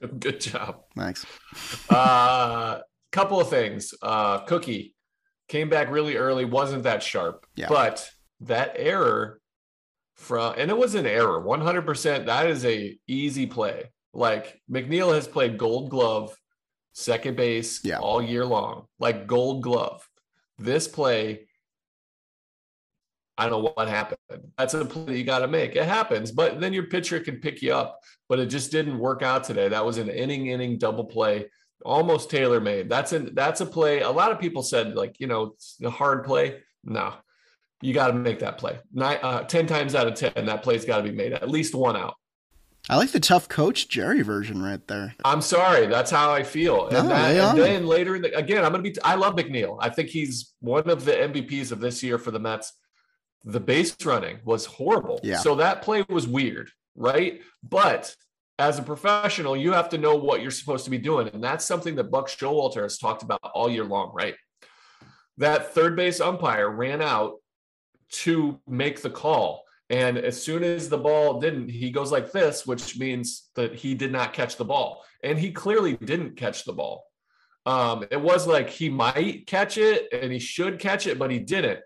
[0.20, 0.82] Good job.
[0.96, 1.24] Thanks.
[1.90, 2.80] uh,
[3.12, 3.94] couple of things.
[4.02, 4.94] Uh, Cookie
[5.48, 7.68] came back really early, wasn't that sharp, Yeah.
[7.68, 8.08] but
[8.40, 9.40] that error
[10.16, 12.26] from and it was an error, 100%.
[12.26, 13.90] That is a easy play.
[14.12, 16.36] Like McNeil has played Gold Glove,
[16.92, 17.98] second base Yeah.
[17.98, 20.06] all year long, like Gold Glove.
[20.58, 21.47] This play.
[23.38, 24.18] I don't know what happened.
[24.58, 25.76] That's a play that you got to make.
[25.76, 28.00] It happens, but then your pitcher can pick you up.
[28.28, 29.68] But it just didn't work out today.
[29.68, 31.46] That was an inning inning double play
[31.84, 32.88] almost tailor made.
[32.88, 34.00] That's an that's a play.
[34.00, 36.60] A lot of people said like you know it's a hard play.
[36.84, 37.14] No,
[37.82, 38.78] you got to make that play.
[38.92, 41.32] Nine, uh, ten times out of ten, that play's got to be made.
[41.32, 42.14] At least one out.
[42.90, 45.14] I like the tough coach Jerry version right there.
[45.22, 46.88] I'm sorry, that's how I feel.
[46.90, 48.94] No, And, that, and then later in the, again, I'm gonna be.
[49.04, 49.76] I love McNeil.
[49.80, 52.72] I think he's one of the MVPs of this year for the Mets.
[53.44, 55.20] The base running was horrible.
[55.22, 55.38] Yeah.
[55.38, 57.40] So that play was weird, right?
[57.62, 58.14] But
[58.58, 61.64] as a professional, you have to know what you're supposed to be doing, and that's
[61.64, 64.34] something that Buck Showalter has talked about all year long, right?
[65.36, 67.36] That third base umpire ran out
[68.10, 69.64] to make the call.
[69.90, 73.94] And as soon as the ball didn't, he goes like this, which means that he
[73.94, 75.04] did not catch the ball.
[75.22, 77.04] And he clearly didn't catch the ball.
[77.64, 81.38] Um, it was like he might catch it and he should catch it, but he
[81.38, 81.80] didn't.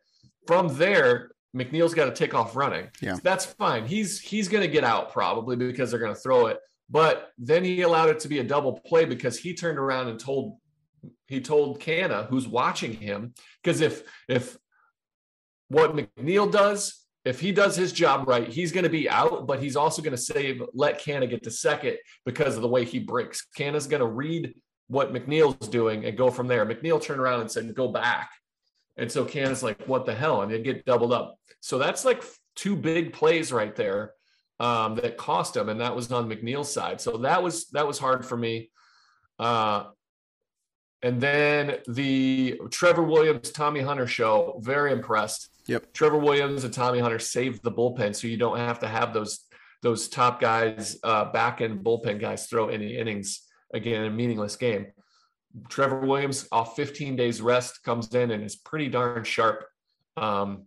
[0.46, 2.88] From there, McNeil's got to take off running.
[3.00, 3.18] Yeah.
[3.22, 3.86] That's fine.
[3.86, 6.58] He's he's going to get out probably because they're going to throw it.
[6.88, 10.18] But then he allowed it to be a double play because he turned around and
[10.18, 10.58] told
[11.26, 14.56] he told Canha, who's watching him, because if if
[15.68, 19.62] what McNeil does, if he does his job right, he's going to be out, but
[19.62, 22.98] he's also going to save, let Canha get to second because of the way he
[22.98, 23.46] breaks.
[23.56, 24.54] Canha's going to read
[24.88, 26.66] what McNeil's doing and go from there.
[26.66, 28.30] McNeil turned around and said, go back.
[28.96, 30.42] And so Canha's like, what the hell?
[30.42, 31.38] And they get doubled up.
[31.60, 32.22] So that's like
[32.56, 34.12] two big plays right there
[34.60, 35.68] um, that cost him.
[35.68, 37.00] And that was on McNeil's side.
[37.00, 38.70] So that was, that was hard for me.
[39.38, 39.84] Uh,
[41.02, 45.48] and then the Trevor Williams, Tommy Hunter show, very impressed.
[45.66, 45.92] Yep.
[45.92, 49.46] Trevor Williams and Tommy Hunter saved the bullpen, so you don't have to have those
[49.82, 53.42] those top guys, uh, back end bullpen guys, throw any innings
[53.74, 54.86] again in a meaningless game.
[55.68, 59.64] Trevor Williams, off 15 days rest, comes in and is pretty darn sharp.
[60.16, 60.66] Um,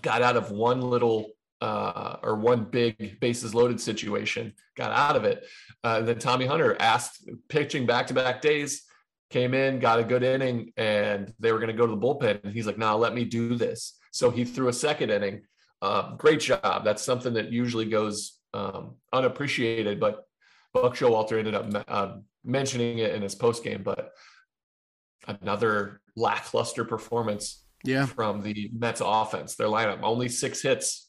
[0.00, 5.24] got out of one little uh, or one big bases loaded situation, got out of
[5.24, 5.44] it.
[5.84, 8.82] Uh, then Tommy Hunter asked, pitching back to back days,
[9.30, 12.42] came in, got a good inning, and they were going to go to the bullpen.
[12.44, 15.42] And he's like, "Nah, let me do this." So he threw a second inning.
[15.80, 16.84] Uh, great job.
[16.84, 20.26] That's something that usually goes um, unappreciated, but
[20.74, 23.82] Buck Showalter ended up uh, mentioning it in his post game.
[23.82, 24.12] But
[25.26, 28.06] another lackluster performance Yeah.
[28.06, 29.54] from the Mets offense.
[29.54, 31.08] Their lineup only six hits.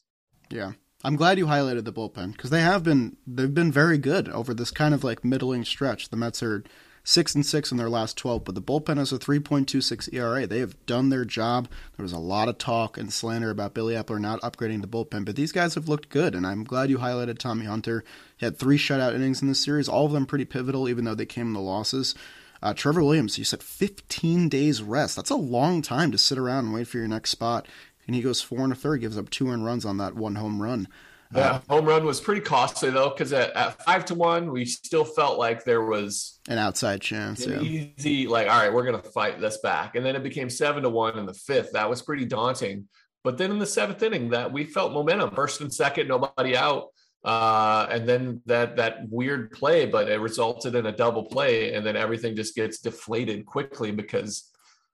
[0.50, 0.72] Yeah.
[1.02, 4.54] I'm glad you highlighted the bullpen because they have been they've been very good over
[4.54, 6.08] this kind of like middling stretch.
[6.08, 6.64] The Mets are
[7.04, 10.46] six and six in their last twelve, but the bullpen has a 3.26 ERA.
[10.46, 11.68] They have done their job.
[11.96, 15.24] There was a lot of talk and slander about Billy Eppler not upgrading the bullpen,
[15.24, 18.02] but these guys have looked good, and I'm glad you highlighted Tommy Hunter.
[18.36, 21.14] He had three shutout innings in this series, all of them pretty pivotal, even though
[21.14, 22.14] they came in the losses.
[22.62, 25.16] Uh, Trevor Williams, you said 15 days rest.
[25.16, 27.68] That's a long time to sit around and wait for your next spot.
[28.06, 30.36] And he goes four and a third, gives up two earned runs on that one
[30.36, 30.88] home run.
[31.34, 35.04] The home run was pretty costly though, because at, at five to one, we still
[35.04, 37.90] felt like there was An outside chance, an yeah.
[37.98, 39.96] easy, like, all right, we're gonna fight this back.
[39.96, 41.72] And then it became seven to one in the fifth.
[41.72, 42.88] That was pretty daunting.
[43.24, 45.34] But then in the seventh inning, that we felt momentum.
[45.34, 46.88] First and second, nobody out.
[47.24, 51.84] Uh, and then that that weird play, but it resulted in a double play, and
[51.84, 54.50] then everything just gets deflated quickly because,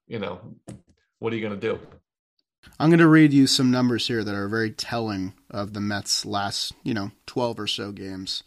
[0.06, 0.40] you know,
[1.18, 1.80] what are you gonna do?
[2.78, 6.24] I'm going to read you some numbers here that are very telling of the Mets'
[6.24, 8.42] last, you know, 12 or so games.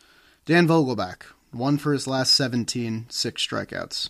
[0.45, 4.10] Dan Vogelbach, one for his last 17, six strikeouts.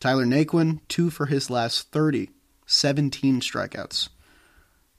[0.00, 2.30] Tyler Naquin, two for his last 30,
[2.66, 4.08] 17 strikeouts.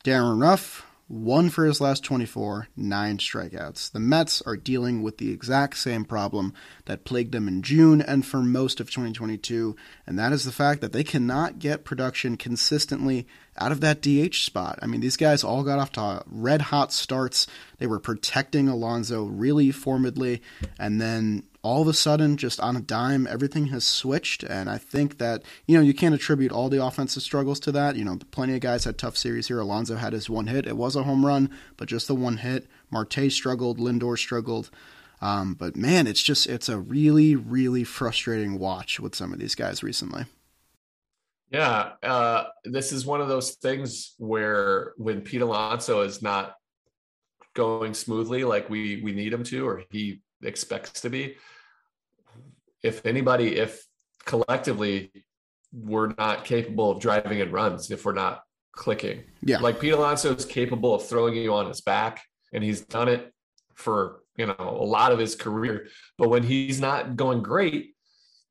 [0.03, 3.91] Darin Ruf, one for his last 24, nine strikeouts.
[3.91, 6.53] The Mets are dealing with the exact same problem
[6.85, 9.75] that plagued them in June and for most of 2022,
[10.07, 14.35] and that is the fact that they cannot get production consistently out of that DH
[14.35, 14.79] spot.
[14.81, 17.45] I mean, these guys all got off to red hot starts.
[17.77, 20.41] They were protecting Alonso really formidably,
[20.79, 24.43] and then all of a sudden, just on a dime, everything has switched.
[24.43, 27.95] And I think that, you know, you can't attribute all the offensive struggles to that.
[27.95, 29.59] You know, plenty of guys had tough series here.
[29.59, 30.67] Alonso had his one hit.
[30.67, 32.67] It was a home run, but just the one hit.
[32.91, 33.79] Marte struggled.
[33.79, 34.69] Lindor struggled.
[35.21, 39.55] Um, but man, it's just, it's a really, really frustrating watch with some of these
[39.55, 40.25] guys recently.
[41.49, 46.55] Yeah, uh, this is one of those things where when Pete Alonso is not
[47.53, 51.35] going smoothly like we we need him to, or he expects to be,
[52.83, 53.85] if anybody, if
[54.25, 55.11] collectively
[55.71, 58.43] we're not capable of driving in runs, if we're not
[58.73, 59.23] clicking.
[59.41, 59.59] Yeah.
[59.59, 63.33] Like Pete Alonso is capable of throwing you on his back, and he's done it
[63.73, 65.87] for you know a lot of his career.
[66.17, 67.95] But when he's not going great,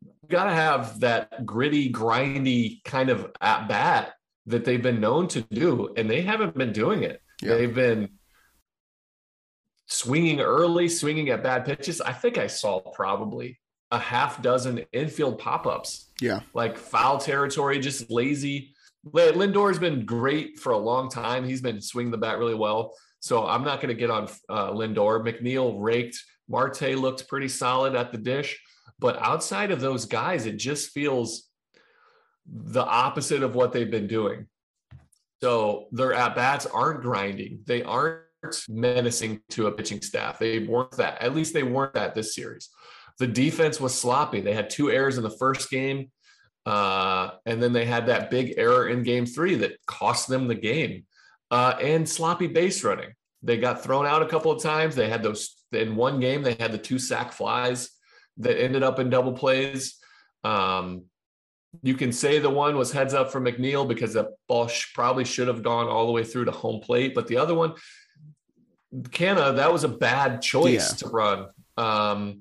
[0.02, 4.14] you got to have that gritty, grindy kind of at bat
[4.46, 7.20] that they've been known to do, and they haven't been doing it.
[7.40, 7.54] Yeah.
[7.56, 8.08] They've been
[9.86, 12.00] swinging early, swinging at bad pitches.
[12.00, 13.58] I think I saw probably
[13.92, 16.10] a half dozen infield pop ups.
[16.20, 16.40] Yeah.
[16.54, 18.74] Like foul territory, just lazy.
[19.06, 21.44] Lindor's been great for a long time.
[21.44, 22.96] He's been swinging the bat really well.
[23.20, 25.22] So I'm not going to get on uh, Lindor.
[25.22, 26.18] McNeil raked.
[26.48, 28.60] Marte looked pretty solid at the dish.
[28.98, 31.48] But outside of those guys, it just feels
[32.46, 34.46] the opposite of what they've been doing.
[35.42, 37.60] So their at bats aren't grinding.
[37.66, 38.22] They aren't
[38.68, 40.38] menacing to a pitching staff.
[40.38, 41.20] They weren't that.
[41.20, 42.70] At least they weren't that this series.
[43.18, 44.40] The defense was sloppy.
[44.40, 46.10] They had two errors in the first game.
[46.64, 50.54] Uh, and then they had that big error in game three that cost them the
[50.54, 51.04] game.
[51.50, 53.12] Uh, and sloppy base running.
[53.42, 54.94] They got thrown out a couple of times.
[54.94, 57.90] They had those in one game, they had the two sack flies
[58.38, 59.98] that ended up in double plays.
[60.44, 61.04] Um,
[61.82, 65.24] you can say the one was heads up for McNeil because the ball sh- probably
[65.24, 67.14] should have gone all the way through to home plate.
[67.14, 67.74] But the other one,
[68.94, 70.96] Canha, that was a bad choice Yeah.
[70.96, 71.46] to run.
[71.78, 72.40] Um,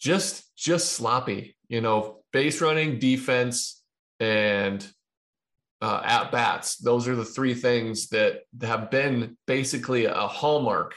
[0.00, 3.82] just just sloppy, you know, base running, defense,
[4.20, 4.86] and
[5.80, 6.76] uh, at bats.
[6.76, 10.94] Those are the three things that have been basically a hallmark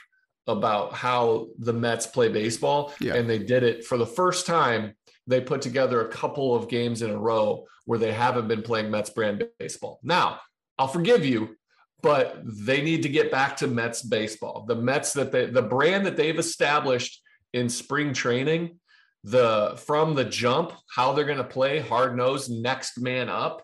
[0.48, 2.94] about how the Mets play baseball.
[3.00, 3.16] Yeah.
[3.16, 4.96] And they did it for the first time.
[5.28, 8.90] They put together a couple of games in a row where they haven't been playing
[8.90, 10.00] Mets brand baseball.
[10.04, 10.40] Now,
[10.80, 11.58] I'll forgive you,
[12.02, 14.66] but they need to get back to Mets baseball.
[14.68, 17.22] The Mets that they, the brand that they've established
[17.54, 18.80] in spring training,
[19.28, 23.64] the from the jump, how they're going to play hard nosed, next man up.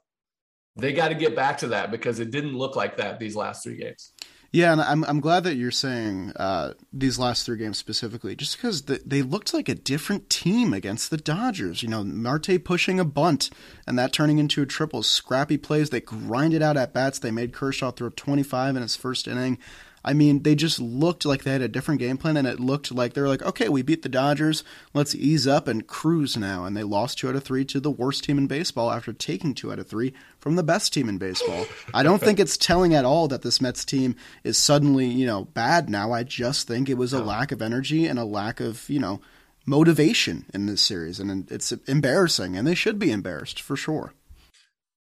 [0.76, 3.64] They got to get back to that because it didn't look like that these last
[3.64, 4.12] three games.
[4.52, 8.58] Yeah, and I'm I'm glad that you're saying uh, these last three games specifically, just
[8.58, 11.82] because the, they looked like a different team against the Dodgers.
[11.82, 13.50] You know, Marte pushing a bunt
[13.88, 15.02] and that turning into a triple.
[15.02, 15.90] Scrappy plays.
[15.92, 17.20] They grinded out at bats.
[17.20, 19.58] They made Kershaw throw 25 in his first inning.
[20.06, 22.92] I mean, they just looked like they had a different game plan, and it looked
[22.92, 24.64] like they were like, okay, we beat the Dodgers.
[24.94, 26.66] Let's ease up and cruise now.
[26.66, 29.54] And they lost two out of three to the worst team in baseball after taking
[29.54, 31.66] two out of three from the best team in baseball.
[31.94, 35.46] I don't think it's telling at all that this Mets team is suddenly, you know,
[35.46, 36.12] bad now.
[36.12, 39.22] I just think it was a lack of energy and a lack of, you know,
[39.66, 41.20] motivation in this series.
[41.20, 44.14] And it's embarrassing, and they should be embarrassed for sure.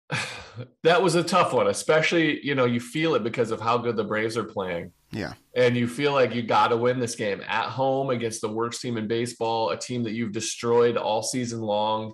[0.83, 3.95] that was a tough one, especially, you know, you feel it because of how good
[3.95, 4.91] the Braves are playing.
[5.11, 5.33] Yeah.
[5.55, 8.81] And you feel like you got to win this game at home against the worst
[8.81, 12.13] team in baseball, a team that you've destroyed all season long,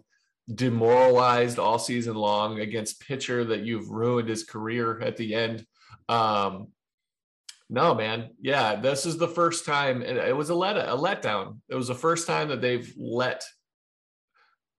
[0.53, 5.65] demoralized all season long against pitcher that you've ruined his career at the end.
[6.07, 6.67] Um,
[7.69, 8.29] no, man.
[8.39, 11.59] Yeah, this is the first time, and it was a let a letdown.
[11.67, 13.43] It was the first time that they've let.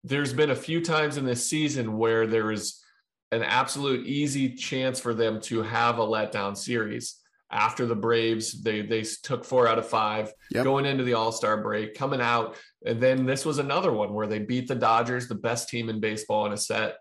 [0.04, 2.80] There's been a few times in this season where there is
[3.32, 7.16] an absolute easy chance for them to have a letdown series
[7.50, 8.62] after the Braves.
[8.62, 10.64] They they took four out of five Yep.
[10.64, 14.26] going into the All Star break, coming out, and then this was another one where
[14.26, 16.96] they beat the Dodgers, the best team in baseball in a set,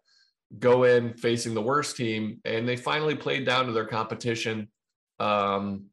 [0.60, 4.70] go in facing the worst team, and they finally played down to their competition.
[5.20, 5.86] Um,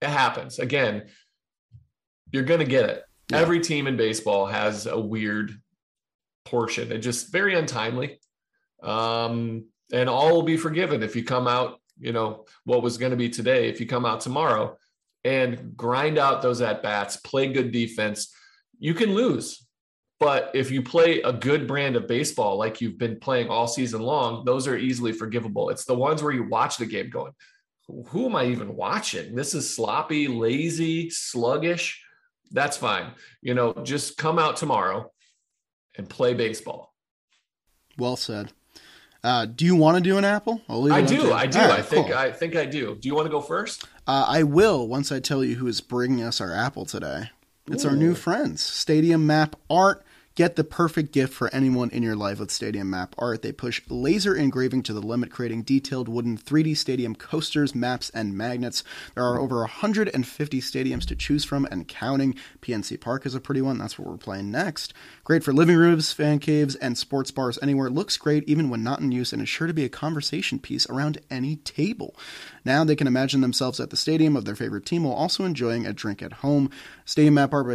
[0.00, 1.04] it happens again.
[2.32, 3.04] You're gonna get it.
[3.32, 5.52] Every team in baseball has a weird
[6.44, 6.92] portion.
[6.92, 8.20] It just very untimely.
[8.84, 13.10] Um, and all will be forgiven if you come out, you know, what was going
[13.10, 14.76] to be today, if you come out tomorrow
[15.24, 18.34] and grind out those at bats, play good defense,
[18.78, 19.66] you can lose.
[20.20, 24.00] But if you play a good brand of baseball like you've been playing all season
[24.00, 25.70] long, those are easily forgivable.
[25.70, 27.32] It's the ones where you watch the game going,
[28.08, 29.34] who am I even watching?
[29.34, 32.02] This is sloppy, lazy, sluggish.
[32.50, 33.12] That's fine.
[33.42, 35.10] You know, just come out tomorrow
[35.96, 36.94] and play baseball.
[37.98, 38.52] Well said.
[39.24, 40.60] Uh, do you want to do an apple?
[40.68, 41.32] I do.
[41.32, 41.58] I do.
[41.58, 42.08] Right, I think.
[42.08, 42.16] Cool.
[42.16, 42.94] I think I do.
[42.94, 43.84] Do you want to go first?
[44.06, 47.30] Uh, I will once I tell you who is bringing us our apple today.
[47.66, 47.88] It's Ooh.
[47.88, 50.04] our new friends, Stadium Map Art.
[50.34, 53.42] Get the perfect gift for anyone in your life with Stadium Map Art.
[53.42, 58.36] They push laser engraving to the limit, creating detailed wooden 3D stadium coasters, maps, and
[58.36, 58.82] magnets.
[59.14, 62.34] There are over 150 stadiums to choose from and counting.
[62.62, 63.78] PNC Park is a pretty one.
[63.78, 64.92] That's what we're playing next.
[65.24, 67.86] Great for living rooms, fan caves, and sports bars anywhere.
[67.86, 70.58] It looks great even when not in use and is sure to be a conversation
[70.58, 72.14] piece around any table.
[72.62, 75.86] Now they can imagine themselves at the stadium of their favorite team while also enjoying
[75.86, 76.70] a drink at home.
[77.06, 77.66] Stadium Map Art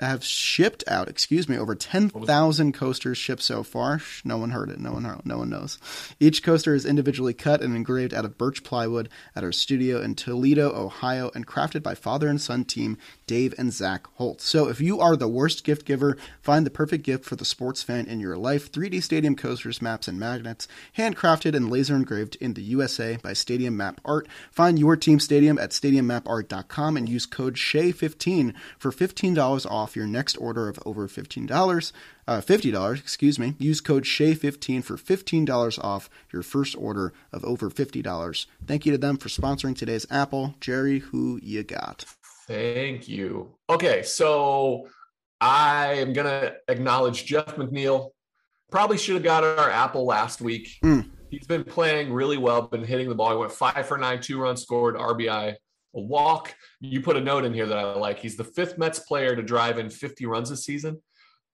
[0.00, 4.02] have shipped out, excuse me, over 10,000 coasters shipped so far.
[4.22, 4.78] No one heard it.
[4.78, 5.78] No one heard, no one knows.
[6.18, 10.16] Each coaster is individually cut and engraved out of birch plywood at our studio in
[10.16, 14.42] Toledo, Ohio, and crafted by father and son team Dave and Zach Holt.
[14.42, 17.82] So if you are the worst gift giver, find the perfect gift for the sports
[17.82, 18.70] fan in your life.
[18.70, 23.76] 3D stadium coasters, maps, and magnets, handcrafted and laser engraved in the USA by Stadium
[23.76, 24.28] Map Art.
[24.50, 30.36] Find your team stadium at stadiummapart.com and use code SHEA15 for $15 off your next
[30.36, 31.92] order of over $15.
[32.28, 33.54] Uh, $50, excuse me.
[33.58, 38.46] Use code SHEA15 for $15 off your first order of over $50.
[38.66, 40.54] Thank you to them for sponsoring today's Apple.
[40.60, 42.04] Jerry, who you got?
[42.46, 43.54] Thank you.
[43.68, 44.88] Okay, so
[45.40, 48.10] I am going to acknowledge Jeff McNeil.
[48.70, 50.68] Probably should have got our Apple last week.
[50.84, 51.10] Mm.
[51.30, 53.30] He's been playing really well, been hitting the ball.
[53.30, 55.54] He went five for nine, two runs scored, RBI,
[55.94, 56.54] a walk.
[56.80, 58.18] You put a note in here that I like.
[58.18, 61.00] He's the fifth Mets player to drive in 50 runs this season.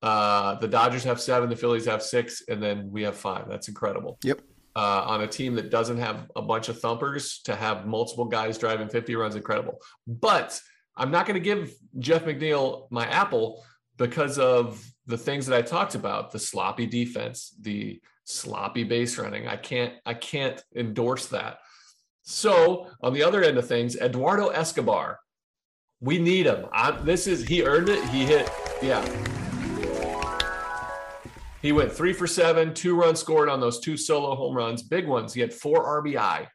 [0.03, 3.49] Uh, the Dodgers have seven, the Phillies have six, and then we have five.
[3.49, 4.19] That's incredible.
[4.25, 4.41] Yep.
[4.75, 8.59] Uh, on a team that doesn't have a bunch of thumpers, to have multiple guys
[8.59, 9.79] driving 50 runs, incredible.
[10.07, 10.61] But
[10.97, 13.65] I'm not going to give Jeff McNeil my apple
[13.97, 19.47] because of the things that I talked about the sloppy defense, the sloppy base running.
[19.47, 21.59] I can't I can't endorse that.
[22.23, 25.21] So on the other end of things, Eduardo Escobar,
[26.01, 26.67] we need him.
[26.73, 28.05] I, this is he earned it.
[28.09, 28.51] He hit
[28.83, 29.05] yeah.
[31.63, 35.07] He went three for seven, two runs scored on those two solo home runs, big
[35.07, 35.33] ones.
[35.33, 36.47] He had four RBI,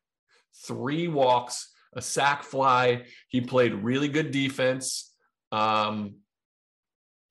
[0.65, 3.05] three walks, a sac fly.
[3.27, 5.11] He played really good defense.
[5.51, 6.20] Um,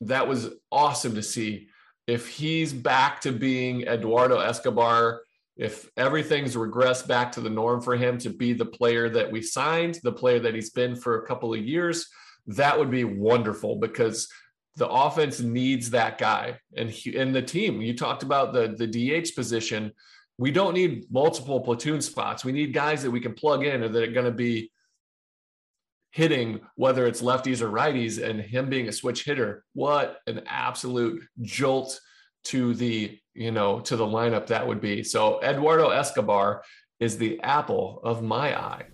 [0.02, 1.68] that was awesome to see.
[2.06, 5.22] If he's back to being Eduardo Escobar,
[5.56, 9.42] if everything's regressed back to the norm for him to be the player that we
[9.42, 12.08] signed, the player that he's been for a couple of years,
[12.46, 14.28] that would be wonderful because
[14.76, 17.82] the offense needs that guy and he, and the team.
[17.82, 19.92] You talked about the the DH position
[20.40, 22.46] we don't need multiple platoon spots.
[22.46, 24.72] We need guys that we can plug in and that are going to be
[26.10, 29.64] hitting, whether it's lefties or righties, and him being a switch hitter.
[29.74, 32.00] What an absolute jolt
[32.42, 35.02] to the you know to the lineup that would be.
[35.02, 36.62] So Eduardo Escobar
[36.98, 38.86] is the apple of my eye.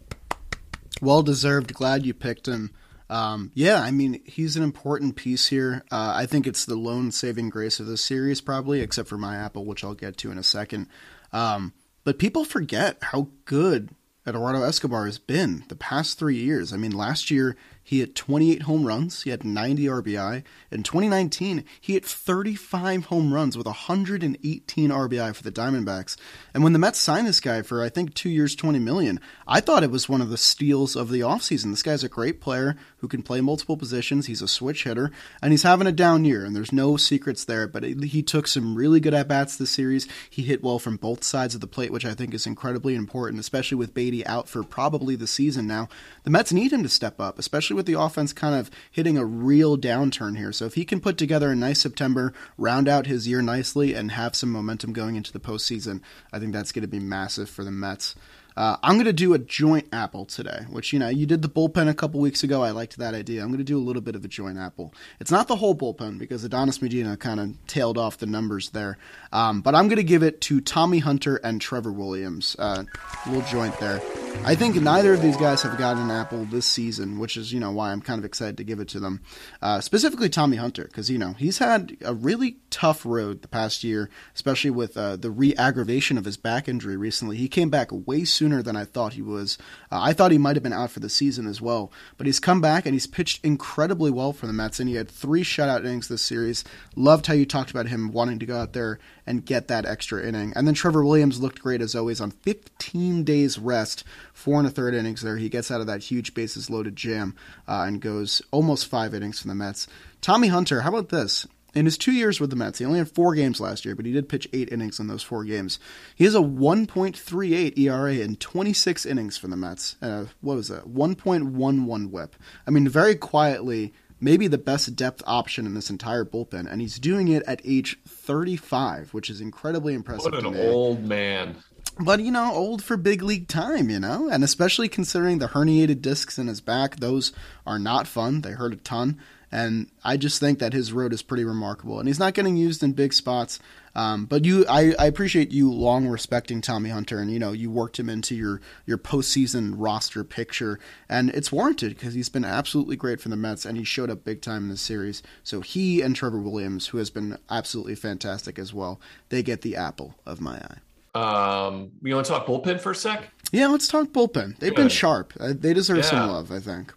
[1.00, 1.74] Well deserved.
[1.74, 2.70] Glad you picked him.
[3.09, 5.85] Um, yeah, I mean, he's an important piece here.
[5.92, 9.37] Uh, I think it's the lone saving grace of the series, probably, except for my
[9.37, 10.88] apple, which I'll get to in a second.
[11.33, 13.90] Um, but people forget how good
[14.26, 16.72] Eduardo Escobar has been the past three years.
[16.72, 17.56] I mean, last year
[17.87, 19.22] he hit 28 home runs.
[19.22, 20.42] He had 90 RBI.
[20.72, 26.16] In 2019, he hit 35 home runs with 118 RBI for the Diamondbacks.
[26.53, 29.61] And when the Mets signed this guy for I think 2 years 20 million, I
[29.61, 31.70] thought it was one of the steals of the offseason.
[31.70, 34.27] This guy's a great player who can play multiple positions.
[34.27, 37.68] He's a switch hitter and he's having a down year and there's no secrets there,
[37.68, 40.09] but he took some really good at bats this series.
[40.29, 43.38] He hit well from both sides of the plate, which I think is incredibly important,
[43.38, 45.88] especially with Baty out for probably the season now.
[46.25, 49.24] The Mets need him to step up, especially with the offense kind of hitting a
[49.24, 50.52] real downturn here.
[50.52, 54.10] So if he can put together a nice September, round out his year nicely, and
[54.10, 56.00] have some momentum going into the postseason,
[56.32, 58.16] I think that's going to be massive for the Mets.
[58.56, 61.48] Uh, I'm going to do a joint apple today, which, you know, you did the
[61.48, 62.62] bullpen a couple weeks ago.
[62.62, 63.42] I liked that idea.
[63.42, 64.94] I'm going to do a little bit of a joint apple.
[65.20, 68.96] It's not the whole bullpen because Adonis Medina kind of tailed off the numbers there.
[69.30, 72.56] Um, but I'm going to give it to Tommy Hunter and Trevor Williams.
[72.58, 72.84] Uh,
[73.26, 74.00] little joint there.
[74.44, 77.59] I think neither of these guys have gotten an apple this season, which is, you
[77.59, 79.20] know, why I'm kind of excited to give it to them.
[79.61, 83.83] Uh, specifically Tommy Hunter, because, you know, he's had a really tough road the past
[83.83, 87.37] year, especially with uh, the re aggravation of his back injury recently.
[87.37, 89.58] He came back way sooner than I thought he was.
[89.90, 92.38] Uh, I thought he might have been out for the season as well, but he's
[92.38, 95.81] come back and he's pitched incredibly well for the Mets, and he had three shutout
[95.81, 96.63] innings this series.
[96.94, 100.27] Loved how you talked about him wanting to go out there and get that extra
[100.27, 100.52] inning.
[100.54, 104.70] And then Trevor Williams looked great as always on 15 days rest four and a
[104.70, 105.37] third innings there.
[105.37, 107.35] He gets out of that huge bases loaded jam
[107.66, 109.87] uh, and goes almost five innings for the Mets.
[110.20, 111.46] Tommy Hunter, how about this?
[111.74, 114.06] In his two years with the Mets, he only had four games last year, but
[114.06, 115.79] he did pitch eight innings in those four games.
[116.14, 119.96] He has a 1.38 ERA in 26 innings for the Mets.
[120.00, 120.88] Uh, what was that?
[120.88, 122.37] 1.11 WHIP.
[122.66, 126.98] I mean, very quietly, maybe the best depth option in this entire bullpen, and he's
[126.98, 130.33] doing it at age 35, which is incredibly impressive.
[130.33, 130.69] What an to me.
[130.69, 131.56] old man.
[131.98, 136.02] But you know, old for big league time, you know, and especially considering the herniated
[136.02, 137.33] discs in his back, those
[137.67, 138.42] are not fun.
[138.42, 139.19] They hurt a ton.
[139.52, 142.83] And I just think that his road is pretty remarkable, and he's not getting used
[142.83, 143.58] in big spots.
[143.97, 147.71] Um, but you, I, I, appreciate you long respecting Tommy Hunter, and you know you
[147.71, 150.79] worked him into your your postseason roster picture,
[151.09, 154.23] and it's warranted because he's been absolutely great for the Mets, and he showed up
[154.23, 155.23] big time in this series.
[155.42, 159.77] So he and Trevor Williams, who has been absolutely fantastic as well, they get the
[159.77, 160.79] apple of my eye.
[161.19, 163.31] Um, you want to talk bullpen for a sec?
[163.51, 164.59] Yeah, let's talk bullpen.
[164.59, 164.77] They've Good.
[164.77, 165.33] been sharp.
[165.40, 166.03] Uh, they deserve yeah.
[166.03, 166.92] some love, I think.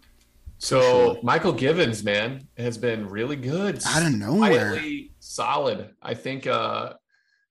[0.58, 1.22] So sure.
[1.22, 3.80] Mychal Givens, man, has been really good.
[3.86, 5.90] Out of nowhere, Quietly solid.
[6.02, 6.94] I think uh,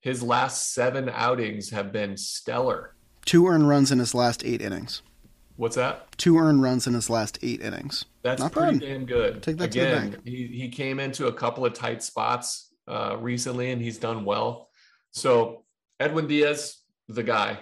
[0.02, 2.96] his last seven outings have been stellar.
[3.26, 5.02] Two earned runs in his last eight innings.
[5.56, 6.08] What's that?
[6.18, 8.06] Two earned runs in his last eight innings.
[8.24, 8.88] That's Not pretty bad.
[8.88, 9.44] damn good.
[9.44, 10.28] Take that Again, to the bank.
[10.28, 14.70] He, he came into a couple of tight spots uh, recently, and he's done well.
[15.12, 15.64] So
[16.00, 16.78] Edwin Diaz,
[17.08, 17.60] the guy.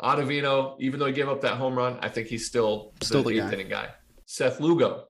[0.00, 3.30] Ottavino, even though he gave up that home run, I think he's still, still the,
[3.30, 3.52] the eighth guy.
[3.54, 3.88] inning guy.
[4.26, 5.04] Seth Lugo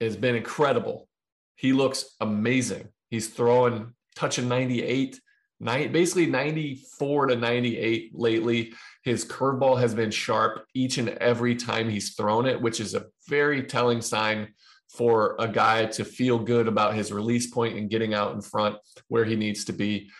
[0.00, 1.08] has been incredible.
[1.56, 2.88] He looks amazing.
[3.12, 5.20] He's throwing touching 98,
[5.60, 8.72] nine, basically 94 to 98 lately.
[9.04, 13.04] His curveball has been sharp each and every time he's thrown it, which is a
[13.28, 14.54] very telling sign
[14.88, 18.76] for a guy to feel good about his release point and getting out in front
[19.08, 20.10] where he needs to be.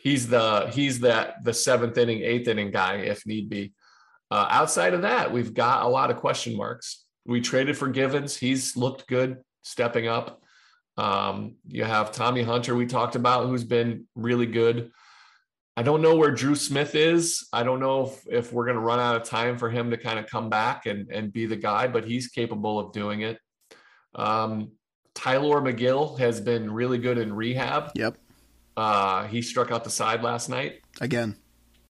[0.00, 3.72] He's the he's that the seventh inning, eighth inning guy if need be.
[4.30, 7.04] Uh, outside of that, we've got a lot of question marks.
[7.24, 8.36] We traded for Givens.
[8.36, 10.44] He's looked good, stepping up.
[10.96, 14.90] Um, you have Tommy Hunter, we talked about, who's been really good.
[15.76, 17.46] I don't know where Drew Smith is.
[17.52, 19.98] I don't know if, if we're going to run out of time for him to
[19.98, 23.38] kind of come back and, and be the guy, but he's capable of doing it.
[24.14, 24.72] Um,
[25.14, 27.92] Tylor Megill has been really good in rehab.
[27.94, 28.16] Yep.
[28.76, 30.80] Uh, he struck out the side last night.
[31.00, 31.36] Again.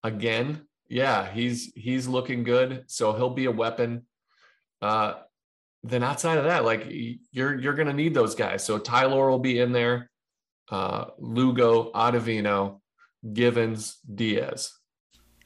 [0.03, 4.05] Again yeah, he's he's looking good, so he'll be a weapon.
[4.81, 5.15] Uh,
[5.89, 6.87] then outside of that, like
[7.31, 8.65] you're you're gonna need those guys.
[8.65, 10.09] So Tylor will be in there,
[10.69, 12.79] uh, Lugo, Ottavino,
[13.33, 14.71] Givens, Diaz.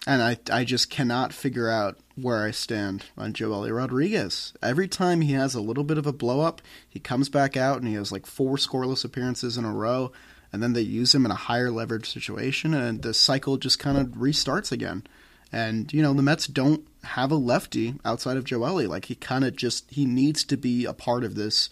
[0.07, 4.53] And I I just cannot figure out where I stand on Joely Rodriguez.
[4.61, 7.77] Every time he has a little bit of a blow up, he comes back out
[7.77, 10.11] and he has like four scoreless appearances in a row,
[10.51, 13.97] and then they use him in a higher leverage situation, and the cycle just kind
[13.97, 15.03] of restarts again.
[15.51, 18.87] And you know the Mets don't have a lefty outside of Joely.
[18.87, 21.69] Like he kind of just he needs to be a part of this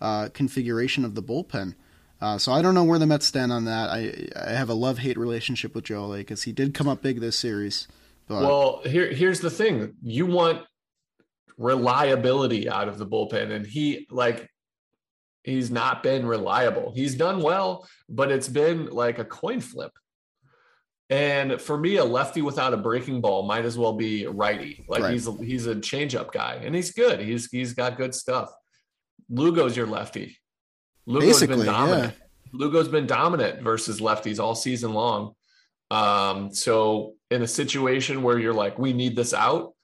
[0.00, 1.74] uh, configuration of the bullpen.
[2.20, 3.90] Uh, so I don't know where the Mets stand on that.
[3.90, 7.20] I I have a love hate relationship with Joely because he did come up big
[7.20, 7.88] this series.
[8.28, 8.42] But...
[8.42, 10.64] Well, here here's the thing: you want
[11.56, 14.48] reliability out of the bullpen, and he like
[15.44, 16.92] he's not been reliable.
[16.94, 19.92] He's done well, but it's been like a coin flip.
[21.10, 24.84] And for me, a lefty without a breaking ball might as well be righty.
[24.88, 25.12] Like right.
[25.12, 27.20] he's a, he's a changeup guy, and he's good.
[27.20, 28.50] He's he's got good stuff.
[29.28, 30.38] Lugo's your lefty.
[31.06, 32.14] Lugo's Basically, been dominant.
[32.16, 32.26] Yeah.
[32.52, 35.34] Lugo's been dominant versus lefties all season long.
[35.90, 39.74] Um, so in a situation where you're like, we need this out,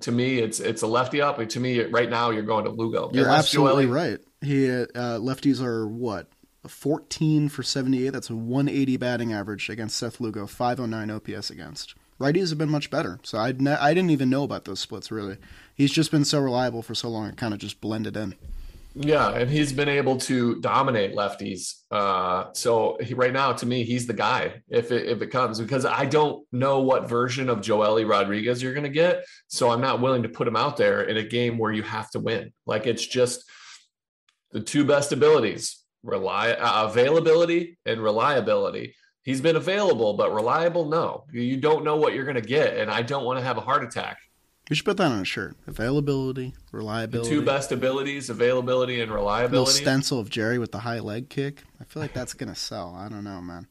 [0.00, 1.46] to me, it's it's a lefty up.
[1.46, 3.10] To me, right now, you're going to Lugo.
[3.12, 4.18] You're Unless absolutely Joely, right.
[4.42, 6.28] He uh, lefties are what
[6.68, 8.10] 14 for 78.
[8.10, 11.94] That's a 180 batting average against Seth Lugo, 509 OPS against.
[12.20, 13.18] Righties have been much better.
[13.22, 15.38] So I ne- I didn't even know about those splits really.
[15.74, 17.26] He's just been so reliable for so long.
[17.28, 18.34] It kind of just blended in.
[18.94, 21.82] Yeah, and he's been able to dominate lefties.
[21.92, 25.60] Uh, so he, right now, to me, he's the guy if it, if it comes
[25.60, 29.24] because I don't know what version of Joely Rodriguez you're going to get.
[29.46, 32.10] So I'm not willing to put him out there in a game where you have
[32.10, 32.52] to win.
[32.66, 33.48] Like it's just
[34.50, 38.94] the two best abilities rely uh, availability and reliability.
[39.24, 41.24] He's been available, but reliable, no.
[41.32, 43.62] You don't know what you're going to get, and I don't want to have a
[43.62, 44.18] heart attack.
[44.70, 45.56] You should put that on a shirt.
[45.66, 47.28] Availability, reliability.
[47.28, 49.56] The two best abilities, availability and reliability.
[49.56, 51.64] A little stencil of Jerry with the high leg kick.
[51.80, 52.94] I feel like that's going to sell.
[52.96, 53.66] I don't know, man.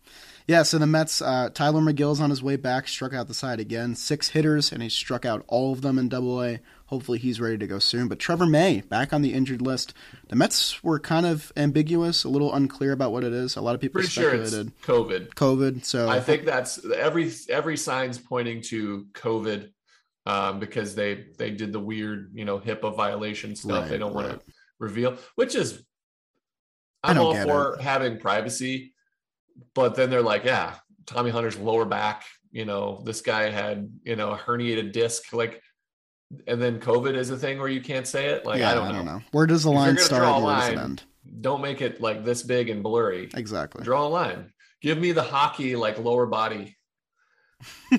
[0.46, 3.62] Yeah, so the Mets, uh, Tylor Megill's on his way back, struck out the side
[3.62, 3.96] again.
[3.96, 6.60] Six hitters, and he struck out all of them in double A.
[6.88, 8.10] Hopefully he's ready to go soon.
[8.10, 9.94] But Trevor May, back on the injured list.
[10.28, 13.56] The Mets were kind of ambiguous, a little unclear about what it is.
[13.56, 14.74] A lot of people Pretty speculated.
[14.84, 15.34] Sure COVID.
[15.36, 15.86] COVID.
[15.86, 19.70] So I think that's every every sign's pointing to COVID.
[20.30, 23.82] Um, because they they did the weird, you know, HIPAA violation stuff.
[23.84, 24.40] Right, they don't want to
[24.78, 25.84] reveal, which is
[27.04, 28.94] I I'm don't all for having privacy,
[29.74, 30.76] but then they're like, yeah,
[31.08, 35.62] Tommy Hunter's lower back, you know, this guy had, you know, a herniated disc, like,
[36.46, 38.46] and then COVID is a thing where you can't say it.
[38.46, 39.22] Like, yeah, I don't know.
[39.32, 40.44] Where does the line start?
[40.44, 41.04] Where does it end?
[41.42, 43.30] Don't make it like this big and blurry.
[43.34, 43.84] Exactly.
[43.84, 44.54] Draw a line.
[44.82, 46.78] Give me the hockey like lower body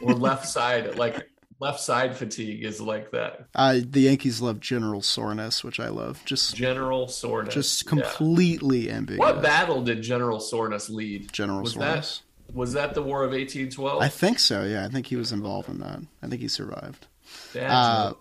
[0.03, 1.30] or left side, like
[1.61, 3.47] left side fatigue is like that.
[3.55, 6.23] Uh, the Yankees love general soreness, which I love.
[6.25, 7.55] Just General soreness.
[7.55, 7.89] just Yeah.
[7.91, 9.19] completely ambiguous.
[9.19, 11.33] What battle did General soreness lead?
[11.33, 12.23] General was soreness.
[12.49, 14.03] that was that the War of 1812?
[14.03, 14.65] I think so.
[14.65, 16.01] Yeah, I think he was involved in that.
[16.23, 17.07] I think he survived.
[17.59, 18.15] Uh.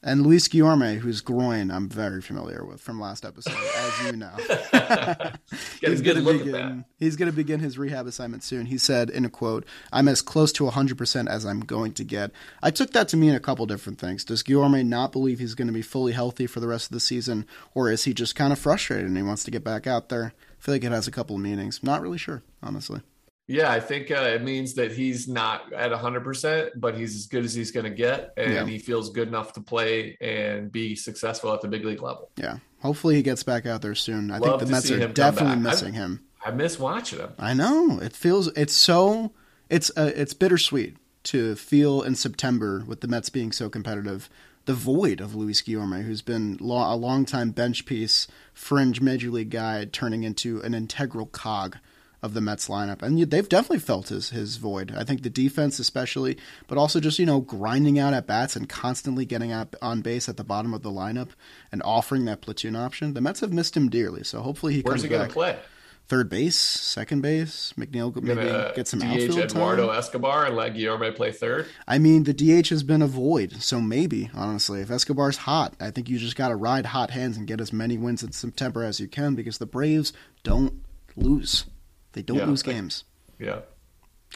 [0.00, 4.30] And Luis Guillorme, whose groin I'm very familiar with from last episode, as you know.
[5.80, 6.84] He's gonna begin.
[6.98, 8.66] He's going to begin his rehab assignment soon.
[8.66, 12.30] He said in a quote, "I'm as close to 100% as I'm going to get."
[12.62, 14.24] I took that to mean a couple different things.
[14.24, 17.00] Does Guillorme not believe he's going to be fully healthy for the rest of the
[17.00, 17.44] season,
[17.74, 20.32] or is he just kind of frustrated and he wants to get back out there?
[20.36, 21.82] I feel like it has a couple of meanings.
[21.82, 23.00] Not really sure, honestly.
[23.48, 27.44] Yeah, I think uh, it means that he's not at 100%, but he's as good
[27.46, 28.34] as he's going to get.
[28.36, 28.66] And Yeah.
[28.66, 32.30] he feels good enough to play and be successful at the big league level.
[32.36, 34.30] Yeah, hopefully he gets back out there soon.
[34.30, 36.24] I Love think the Mets are definitely missing him.
[36.44, 37.32] I miss watching him.
[37.38, 39.32] I know it feels it's so
[39.70, 44.28] it's uh, it's bittersweet to feel in September with the Mets being so competitive.
[44.66, 49.48] The void of Luis Guillorme, who's been lo- a long-time bench piece, fringe major league
[49.50, 51.78] guy, turning into an integral cog
[52.22, 54.94] of the Mets lineup, and they've definitely felt his his void.
[54.96, 58.68] I think the defense, especially, but also just you know grinding out at bats and
[58.68, 61.30] constantly getting up on base at the bottom of the lineup
[61.70, 63.14] and offering that platoon option.
[63.14, 65.34] The Mets have missed him dearly, so hopefully he Where's comes he going back to
[65.34, 65.58] play?
[66.08, 67.74] third base, second base.
[67.76, 69.98] McNeil maybe Gonna get some DH outfield Eduardo time.
[69.98, 71.66] Escobar and let Guillorme play third.
[71.86, 75.90] I mean, the DH has been a void, so maybe honestly, if Escobar's hot, I
[75.90, 78.82] think you just got to ride hot hands and get as many wins in September
[78.82, 80.12] as you can because the Braves
[80.42, 80.82] don't
[81.14, 81.66] lose.
[82.12, 82.46] They don't Yeah.
[82.46, 83.04] lose games.
[83.38, 83.60] Yeah.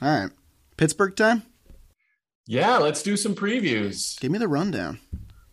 [0.01, 0.31] All right,
[0.77, 1.43] Pittsburgh time.
[2.47, 4.19] Yeah, let's do some previews.
[4.21, 4.99] Give me the rundown.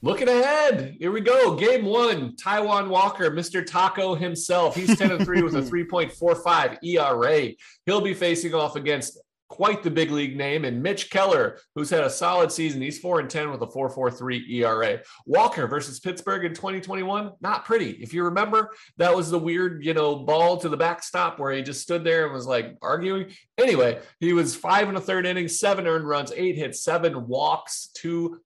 [0.01, 1.55] Looking ahead, here we go.
[1.55, 3.65] Game one, Taijuan Walker, Mr.
[3.65, 4.73] Taco himself.
[4.75, 7.49] He's 10 and 3 with a 3.45 ERA.
[7.85, 9.19] He'll be facing off against
[9.49, 12.81] quite the big league name and Mitch Keller, who's had a solid season.
[12.81, 14.99] He's 4 and 10 with a 4.43 ERA.
[15.25, 17.91] Walker versus Pittsburgh in 2021, not pretty.
[17.91, 21.63] If you remember, that was the weird, you know, ball to the backstop where he
[21.63, 23.31] just stood there and was like arguing.
[23.57, 27.89] Anyway, he was five and a third innings, seven earned runs, eight hits, seven walks,
[27.95, 28.39] two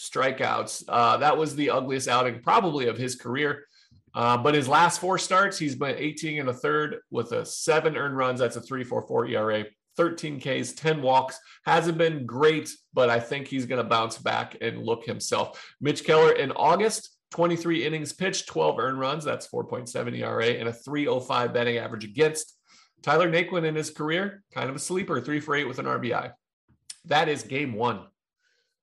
[0.00, 0.84] strikeouts.
[0.88, 3.66] Uh, that was the ugliest outing probably of his career.
[4.14, 7.96] Uh, but his last four starts, he's been 18 and a third with a seven
[7.96, 8.38] earned runs.
[8.38, 9.64] That's a 3.44 ERA,
[9.96, 11.38] 13 Ks, 10 walks.
[11.64, 15.74] Hasn't been great, but I think he's going to bounce back and look himself.
[15.80, 19.24] Mitch Keller in August, 23 innings pitched, 12 earned runs.
[19.24, 22.56] That's 4.7 ERA and a 305 betting average against.
[23.02, 26.32] Tyler Naquin in his career, kind of a sleeper, three for eight with an RBI.
[27.06, 28.06] That is game one.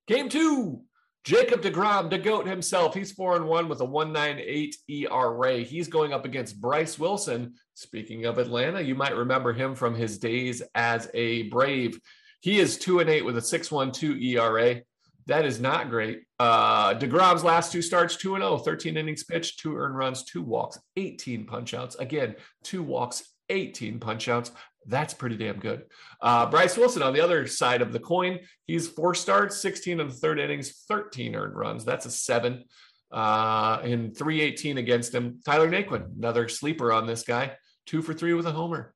[0.07, 0.83] Game two,
[1.23, 2.95] Jacob deGrom, the GOAT himself.
[2.95, 5.57] He's 4 and 1 with a 198 ERA.
[5.59, 7.53] He's going up against Bryce Wilson.
[7.75, 11.99] Speaking of Atlanta, you might remember him from his days as a Brave.
[12.41, 14.81] He is 2 and 8 with a 612 ERA.
[15.27, 16.23] That is not great.
[16.39, 20.41] Uh, deGrom's last two starts 2 and 0, 13 innings pitched, two earned runs, two
[20.41, 21.99] walks, 18 punchouts.
[21.99, 24.51] Again, two walks, 18 punchouts.
[24.87, 25.83] That's pretty damn good.
[26.21, 30.07] Uh, Bryce Wilson on the other side of the coin, he's four starts, 16 in
[30.07, 31.85] the third innings, 13 earned runs.
[31.85, 32.65] That's a seven.
[33.11, 35.41] Uh, in 318 against him.
[35.45, 38.93] Tyler Naquin, another sleeper on this guy, two for three with a homer.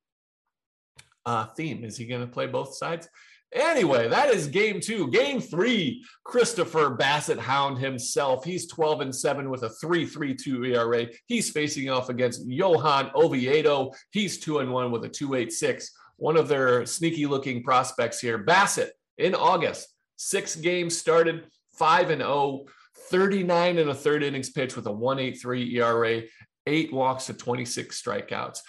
[1.25, 3.09] Uh, theme is he going to play both sides?
[3.55, 5.09] Anyway, that is game two.
[5.11, 8.43] Game three, Christopher Bassitt Hound himself.
[8.43, 11.07] He's 12 and 7 with a 3.32 ERA.
[11.27, 13.91] He's facing off against Johan Oviedo.
[14.11, 15.87] He's 2 and 1 with a 2.86.
[16.17, 18.43] One of their sneaky looking prospects here.
[18.43, 19.87] Bassitt in August,
[20.17, 21.45] six games started,
[21.77, 22.65] 5 and 0,
[23.09, 26.23] 39 and a third innings pitch with a 1.83 ERA,
[26.67, 28.59] eight walks to 26 strikeouts.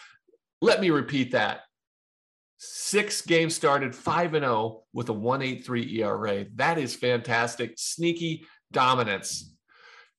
[0.63, 1.63] Let me repeat that
[2.59, 6.47] six games started 5 and 0 with a 183 ERA.
[6.55, 7.75] That is fantastic.
[7.77, 9.55] Sneaky dominance.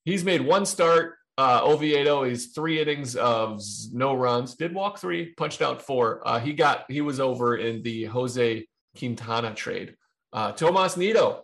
[0.06, 1.16] He's made one start.
[1.38, 3.62] Uh, Oviedo is three innings of
[3.92, 4.56] no runs.
[4.56, 6.28] Did walk three, punched out four.
[6.28, 8.66] Uh, he got he was over in the Jose
[8.98, 9.96] Quintana trade.
[10.34, 11.44] Uh, Tomas Nido,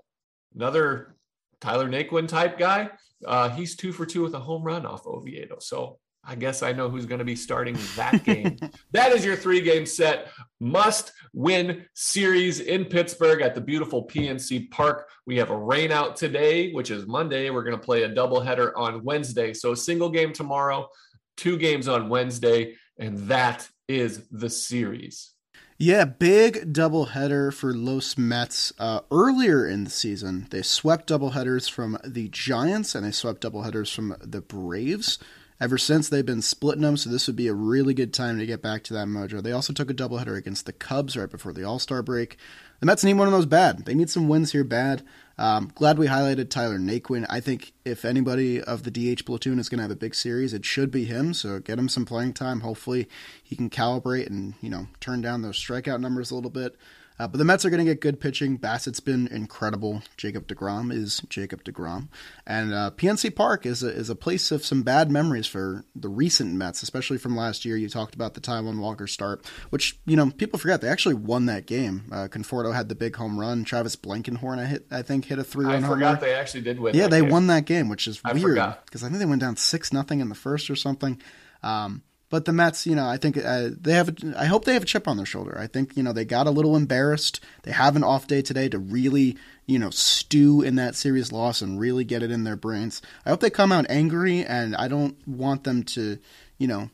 [0.56, 1.16] another
[1.62, 2.90] Tyler Naquin type guy.
[3.26, 5.58] Uh, he's two for two with a home run off Oviedo.
[5.60, 8.58] So I guess I know who's going to be starting that game.
[8.92, 14.72] that is your three game set must win series in Pittsburgh at the beautiful PNC
[14.72, 15.10] Park.
[15.26, 17.50] We have a rain out today, which is Monday.
[17.50, 19.54] We're going to play a doubleheader on Wednesday.
[19.54, 20.88] So a single game tomorrow,
[21.36, 25.32] two games on Wednesday, and that is the series.
[25.78, 28.72] Yeah, big doubleheader for Los Mets.
[28.80, 33.94] Uh, earlier in the season, they swept doubleheaders from the Giants and they swept doubleheaders
[33.94, 35.20] from the Braves.
[35.60, 38.46] Ever since they've been splitting them, so this would be a really good time to
[38.46, 39.42] get back to that mojo.
[39.42, 42.38] They also took a doubleheader against the Cubs right before the All Star break.
[42.80, 43.86] The Mets need one of those bad.
[43.86, 45.04] They need some wins here bad.
[45.38, 47.26] Um, glad we highlighted Tyler Naquin.
[47.30, 50.54] I think if anybody of the DH platoon is going to have a big series,
[50.54, 51.34] it should be him.
[51.34, 52.60] So get him some playing time.
[52.60, 53.08] Hopefully,
[53.42, 56.76] he can calibrate and you know turn down those strikeout numbers a little bit.
[57.20, 58.58] Uh, but the Mets are going to get good pitching.
[58.58, 60.02] Bassitt's been incredible.
[60.18, 62.08] Jacob deGrom is Jacob deGrom.
[62.48, 66.10] And uh, PNC Park is a, is a place of some bad memories for the
[66.10, 67.78] recent Mets, especially from last year.
[67.78, 70.82] You talked about the Taijuan Walker start, which, you know, people forget.
[70.82, 72.10] They actually won that game.
[72.12, 73.64] Uh, Conforto had the big home run.
[73.64, 76.80] Travis Blankenhorn, I, hit, I think, hit a three run I forgot they actually did
[76.80, 77.30] win Yeah, they game.
[77.30, 78.56] won that game, which is I weird.
[78.86, 81.22] Because I think they went down 6 nothing in the first or something.
[81.62, 82.02] Um,
[82.34, 84.10] but the Mets, you know, I think uh, they have.
[84.10, 85.56] A, I hope they have a chip on their shoulder.
[85.56, 87.40] I think you know they got a little embarrassed.
[87.62, 91.62] They have an off day today to really, you know, stew in that series loss
[91.62, 93.04] and really get it in their brains.
[93.24, 96.18] I hope they come out angry, and I don't want them to,
[96.58, 96.90] you know,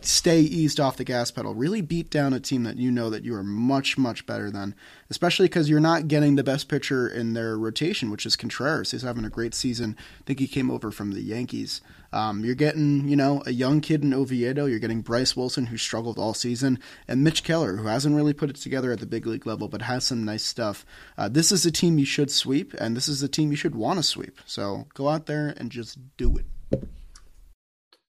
[0.00, 1.54] stay eased off the gas pedal.
[1.54, 4.74] Really beat down a team that you know that you are much much better than,
[5.10, 8.92] especially because you're not getting the best pitcher in their rotation, which is Contreras.
[8.92, 9.98] He's having a great season.
[10.20, 11.82] I think he came over from the Yankees.
[12.12, 14.66] Um, you're getting, you know, a young kid in Oviedo.
[14.66, 18.50] You're getting Bryce Wilson, who struggled all season, and Mitch Keller, who hasn't really put
[18.50, 20.86] it together at the big league level, but has some nice stuff.
[21.16, 23.74] Uh, this is a team you should sweep, and this is a team you should
[23.74, 24.38] want to sweep.
[24.46, 26.46] So go out there and just do it.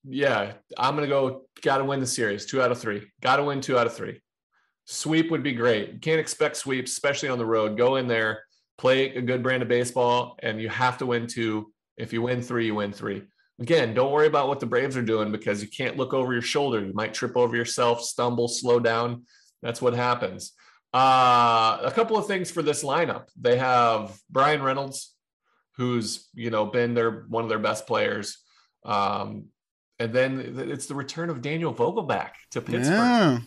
[0.04, 1.44] Yeah, I'm to go.
[1.62, 2.46] Got to win the series.
[2.46, 3.06] Two out of three.
[3.22, 4.22] Got to win two out of three.
[4.86, 5.94] Sweep would be great.
[5.94, 7.78] You can't expect sweeps, especially on the road.
[7.78, 8.44] Go in there,
[8.78, 11.72] play a good brand of baseball, and you have to win two.
[11.98, 13.24] If you win three, you win three.
[13.60, 16.42] Again, don't worry about what the Braves are doing because you can't look over your
[16.42, 16.80] shoulder.
[16.80, 19.26] You might trip over yourself, stumble, slow down.
[19.62, 20.54] That's what happens.
[20.94, 23.28] Uh, a couple of things for this lineup.
[23.40, 25.14] They have Bryan Reynolds,
[25.76, 28.38] who's you know been their one of their best players.
[28.86, 29.46] Um,
[30.00, 32.88] and then it's the return of Daniel Vogelbach to Pittsburgh.
[32.88, 33.40] Yeah,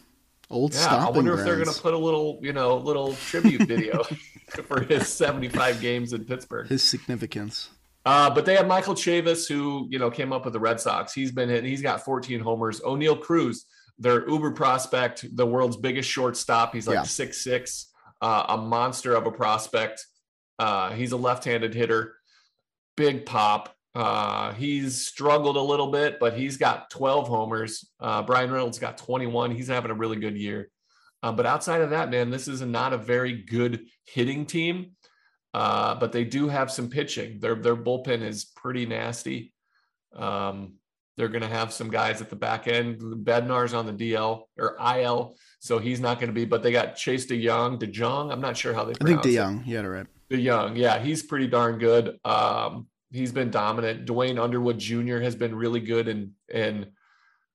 [0.51, 3.63] old Yeah, I wonder if they're going to put a little, you know, little tribute
[3.63, 4.03] video
[4.69, 6.69] for his 75 games in Pittsburgh.
[6.69, 7.71] his significance.
[8.05, 11.13] Uh, but they have Michael Chavis, who you know came up with the Red Sox.
[11.13, 11.71] He's been hitting.
[11.71, 12.81] He's got 14 homers.
[12.81, 13.65] Oneil Cruz,
[13.99, 16.75] their Uber prospect, the world's biggest shortstop.
[16.75, 17.03] He's like Yeah.
[17.05, 20.05] six six, uh, a monster of a prospect.
[20.59, 22.15] Uh, he's a left-handed hitter,
[22.97, 23.75] big pop.
[23.95, 27.91] Uh, he's struggled a little bit, but he's got 12 homers.
[28.01, 29.51] Uh, Bryan Reynolds got 21.
[29.51, 30.71] He's having a really good year.
[31.23, 34.93] Uh, but outside of that, man, this is not a very good hitting team.
[35.55, 37.39] Uh, but they do have some pitching.
[37.41, 39.53] Their their bullpen is pretty nasty.
[40.15, 40.75] Um,
[41.17, 43.01] they're going to have some guys at the back end.
[43.01, 46.47] Bednar's on the DL or IL, so he's not going to be.
[46.47, 48.33] But they got Chase DeYoung, DeJong.
[48.33, 48.93] I'm not sure how they.
[48.93, 49.29] I think it.
[49.29, 49.69] DeYoung.
[49.69, 50.07] It right.
[50.31, 52.19] DeYoung, yeah, he's pretty darn good.
[52.25, 54.07] Um, he's been dominant.
[54.07, 55.19] Duane Underwood Jr.
[55.19, 56.87] has been really good in in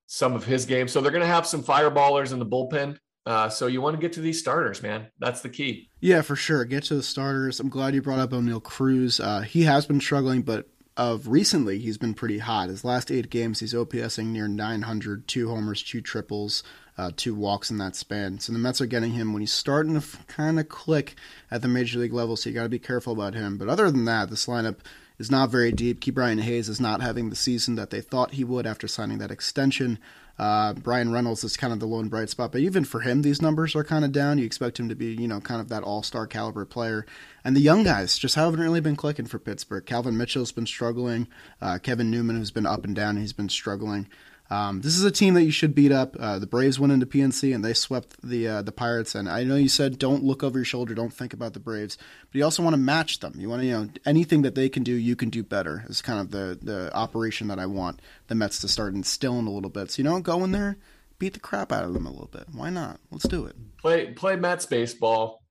[0.06, 0.92] some of his games.
[0.92, 2.98] So they're going to have some fireballers in the bullpen.
[3.28, 5.08] Uh, so you want to get to these starters, man.
[5.20, 5.90] That's the key.
[6.00, 6.64] Yeah, for sure.
[6.64, 7.60] Get to the starters.
[7.60, 9.20] I'm glad you brought up Oneil Cruz.
[9.20, 12.70] Uh, he has been struggling, but of recently, he's been pretty hot.
[12.70, 16.64] His last eight games, he's OPSing near 900, two homers, two triples,
[16.98, 18.40] uh, two walks in that span.
[18.40, 21.16] So the Mets are getting him when he's starting to f- kind of click
[21.52, 22.38] at the major league level.
[22.38, 23.58] So you got to be careful about him.
[23.58, 24.78] But other than that, this lineup
[25.20, 26.00] is not very deep.
[26.00, 29.32] Ke'Bryan Hayes is not having the season that they thought he would after signing that
[29.32, 30.00] extension.
[30.40, 33.42] Uh, Bryan Reynolds is kind of the lone bright spot, but even for him, these
[33.42, 34.38] numbers are kind of down.
[34.38, 37.06] You expect him to be, you know, kind of that all star caliber player.
[37.44, 39.86] And the young guys just haven't really been clicking for Pittsburgh.
[39.86, 41.28] Calvin Mitchell's been struggling.
[41.62, 44.08] Uh, Kevin Newman, who's been up and down, he's been struggling.
[44.50, 46.16] Um, this is a team that you should beat up.
[46.18, 49.16] Uh, the Braves went into PNC and they swept the uh, the Pirates.
[49.16, 51.98] And I know you said don't look over your shoulder, don't think about the Braves,
[52.32, 53.34] but you also want to match them.
[53.38, 55.86] You want to, you know, anything that they can do, you can do better.
[55.90, 59.52] Is kind of the the operation that I want the Mets to start instilling a
[59.52, 59.92] little bit.
[59.92, 60.78] So you know, go in there,
[61.20, 62.46] beat the crap out of them a little bit.
[62.54, 63.00] Why not?
[63.12, 63.56] Let's do it.
[63.80, 65.44] Play play Mets baseball.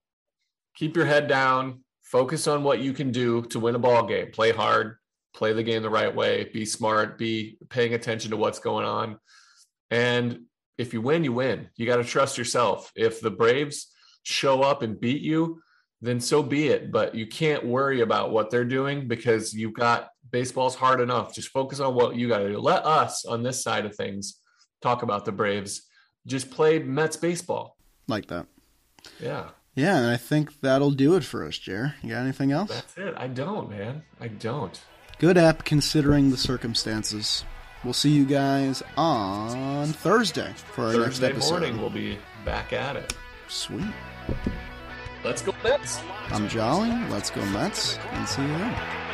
[0.76, 1.80] Keep your head down.
[2.02, 4.30] Focus on what you can do to win a ball game.
[4.30, 4.96] Play hard.
[5.36, 6.50] Play the game the right way.
[6.52, 7.18] Be smart.
[7.18, 9.18] Be paying attention to what's going on.
[9.90, 10.44] And
[10.78, 11.68] if you win, you win.
[11.76, 12.90] You got to trust yourself.
[12.96, 15.60] If the Braves show up and beat you,
[16.00, 16.90] then so be it.
[16.90, 21.34] But you can't worry about what they're doing because you've got Baseball's hard enough.
[21.34, 22.58] Just focus on what you got to do.
[22.58, 24.40] Let us on this side of things
[24.80, 25.82] talk about the Braves.
[26.26, 27.76] Just play Mets baseball.
[28.08, 28.46] Like that.
[29.20, 29.48] Yeah.
[29.74, 31.94] Yeah, and I think that'll do it for us, Jer.
[32.02, 32.70] You got anything else?
[32.70, 33.14] That's it.
[33.18, 34.02] I don't, man.
[34.18, 34.80] I don't.
[35.18, 37.42] Good app considering the circumstances.
[37.82, 41.50] We'll see you guys on Thursday for our Thursday next episode.
[41.52, 43.14] morning, we'll be back at it.
[43.48, 43.86] Sweet.
[45.24, 46.00] Let's go Mets.
[46.28, 46.90] I'm Jolly.
[47.08, 49.05] Let's go Mets, and see you then.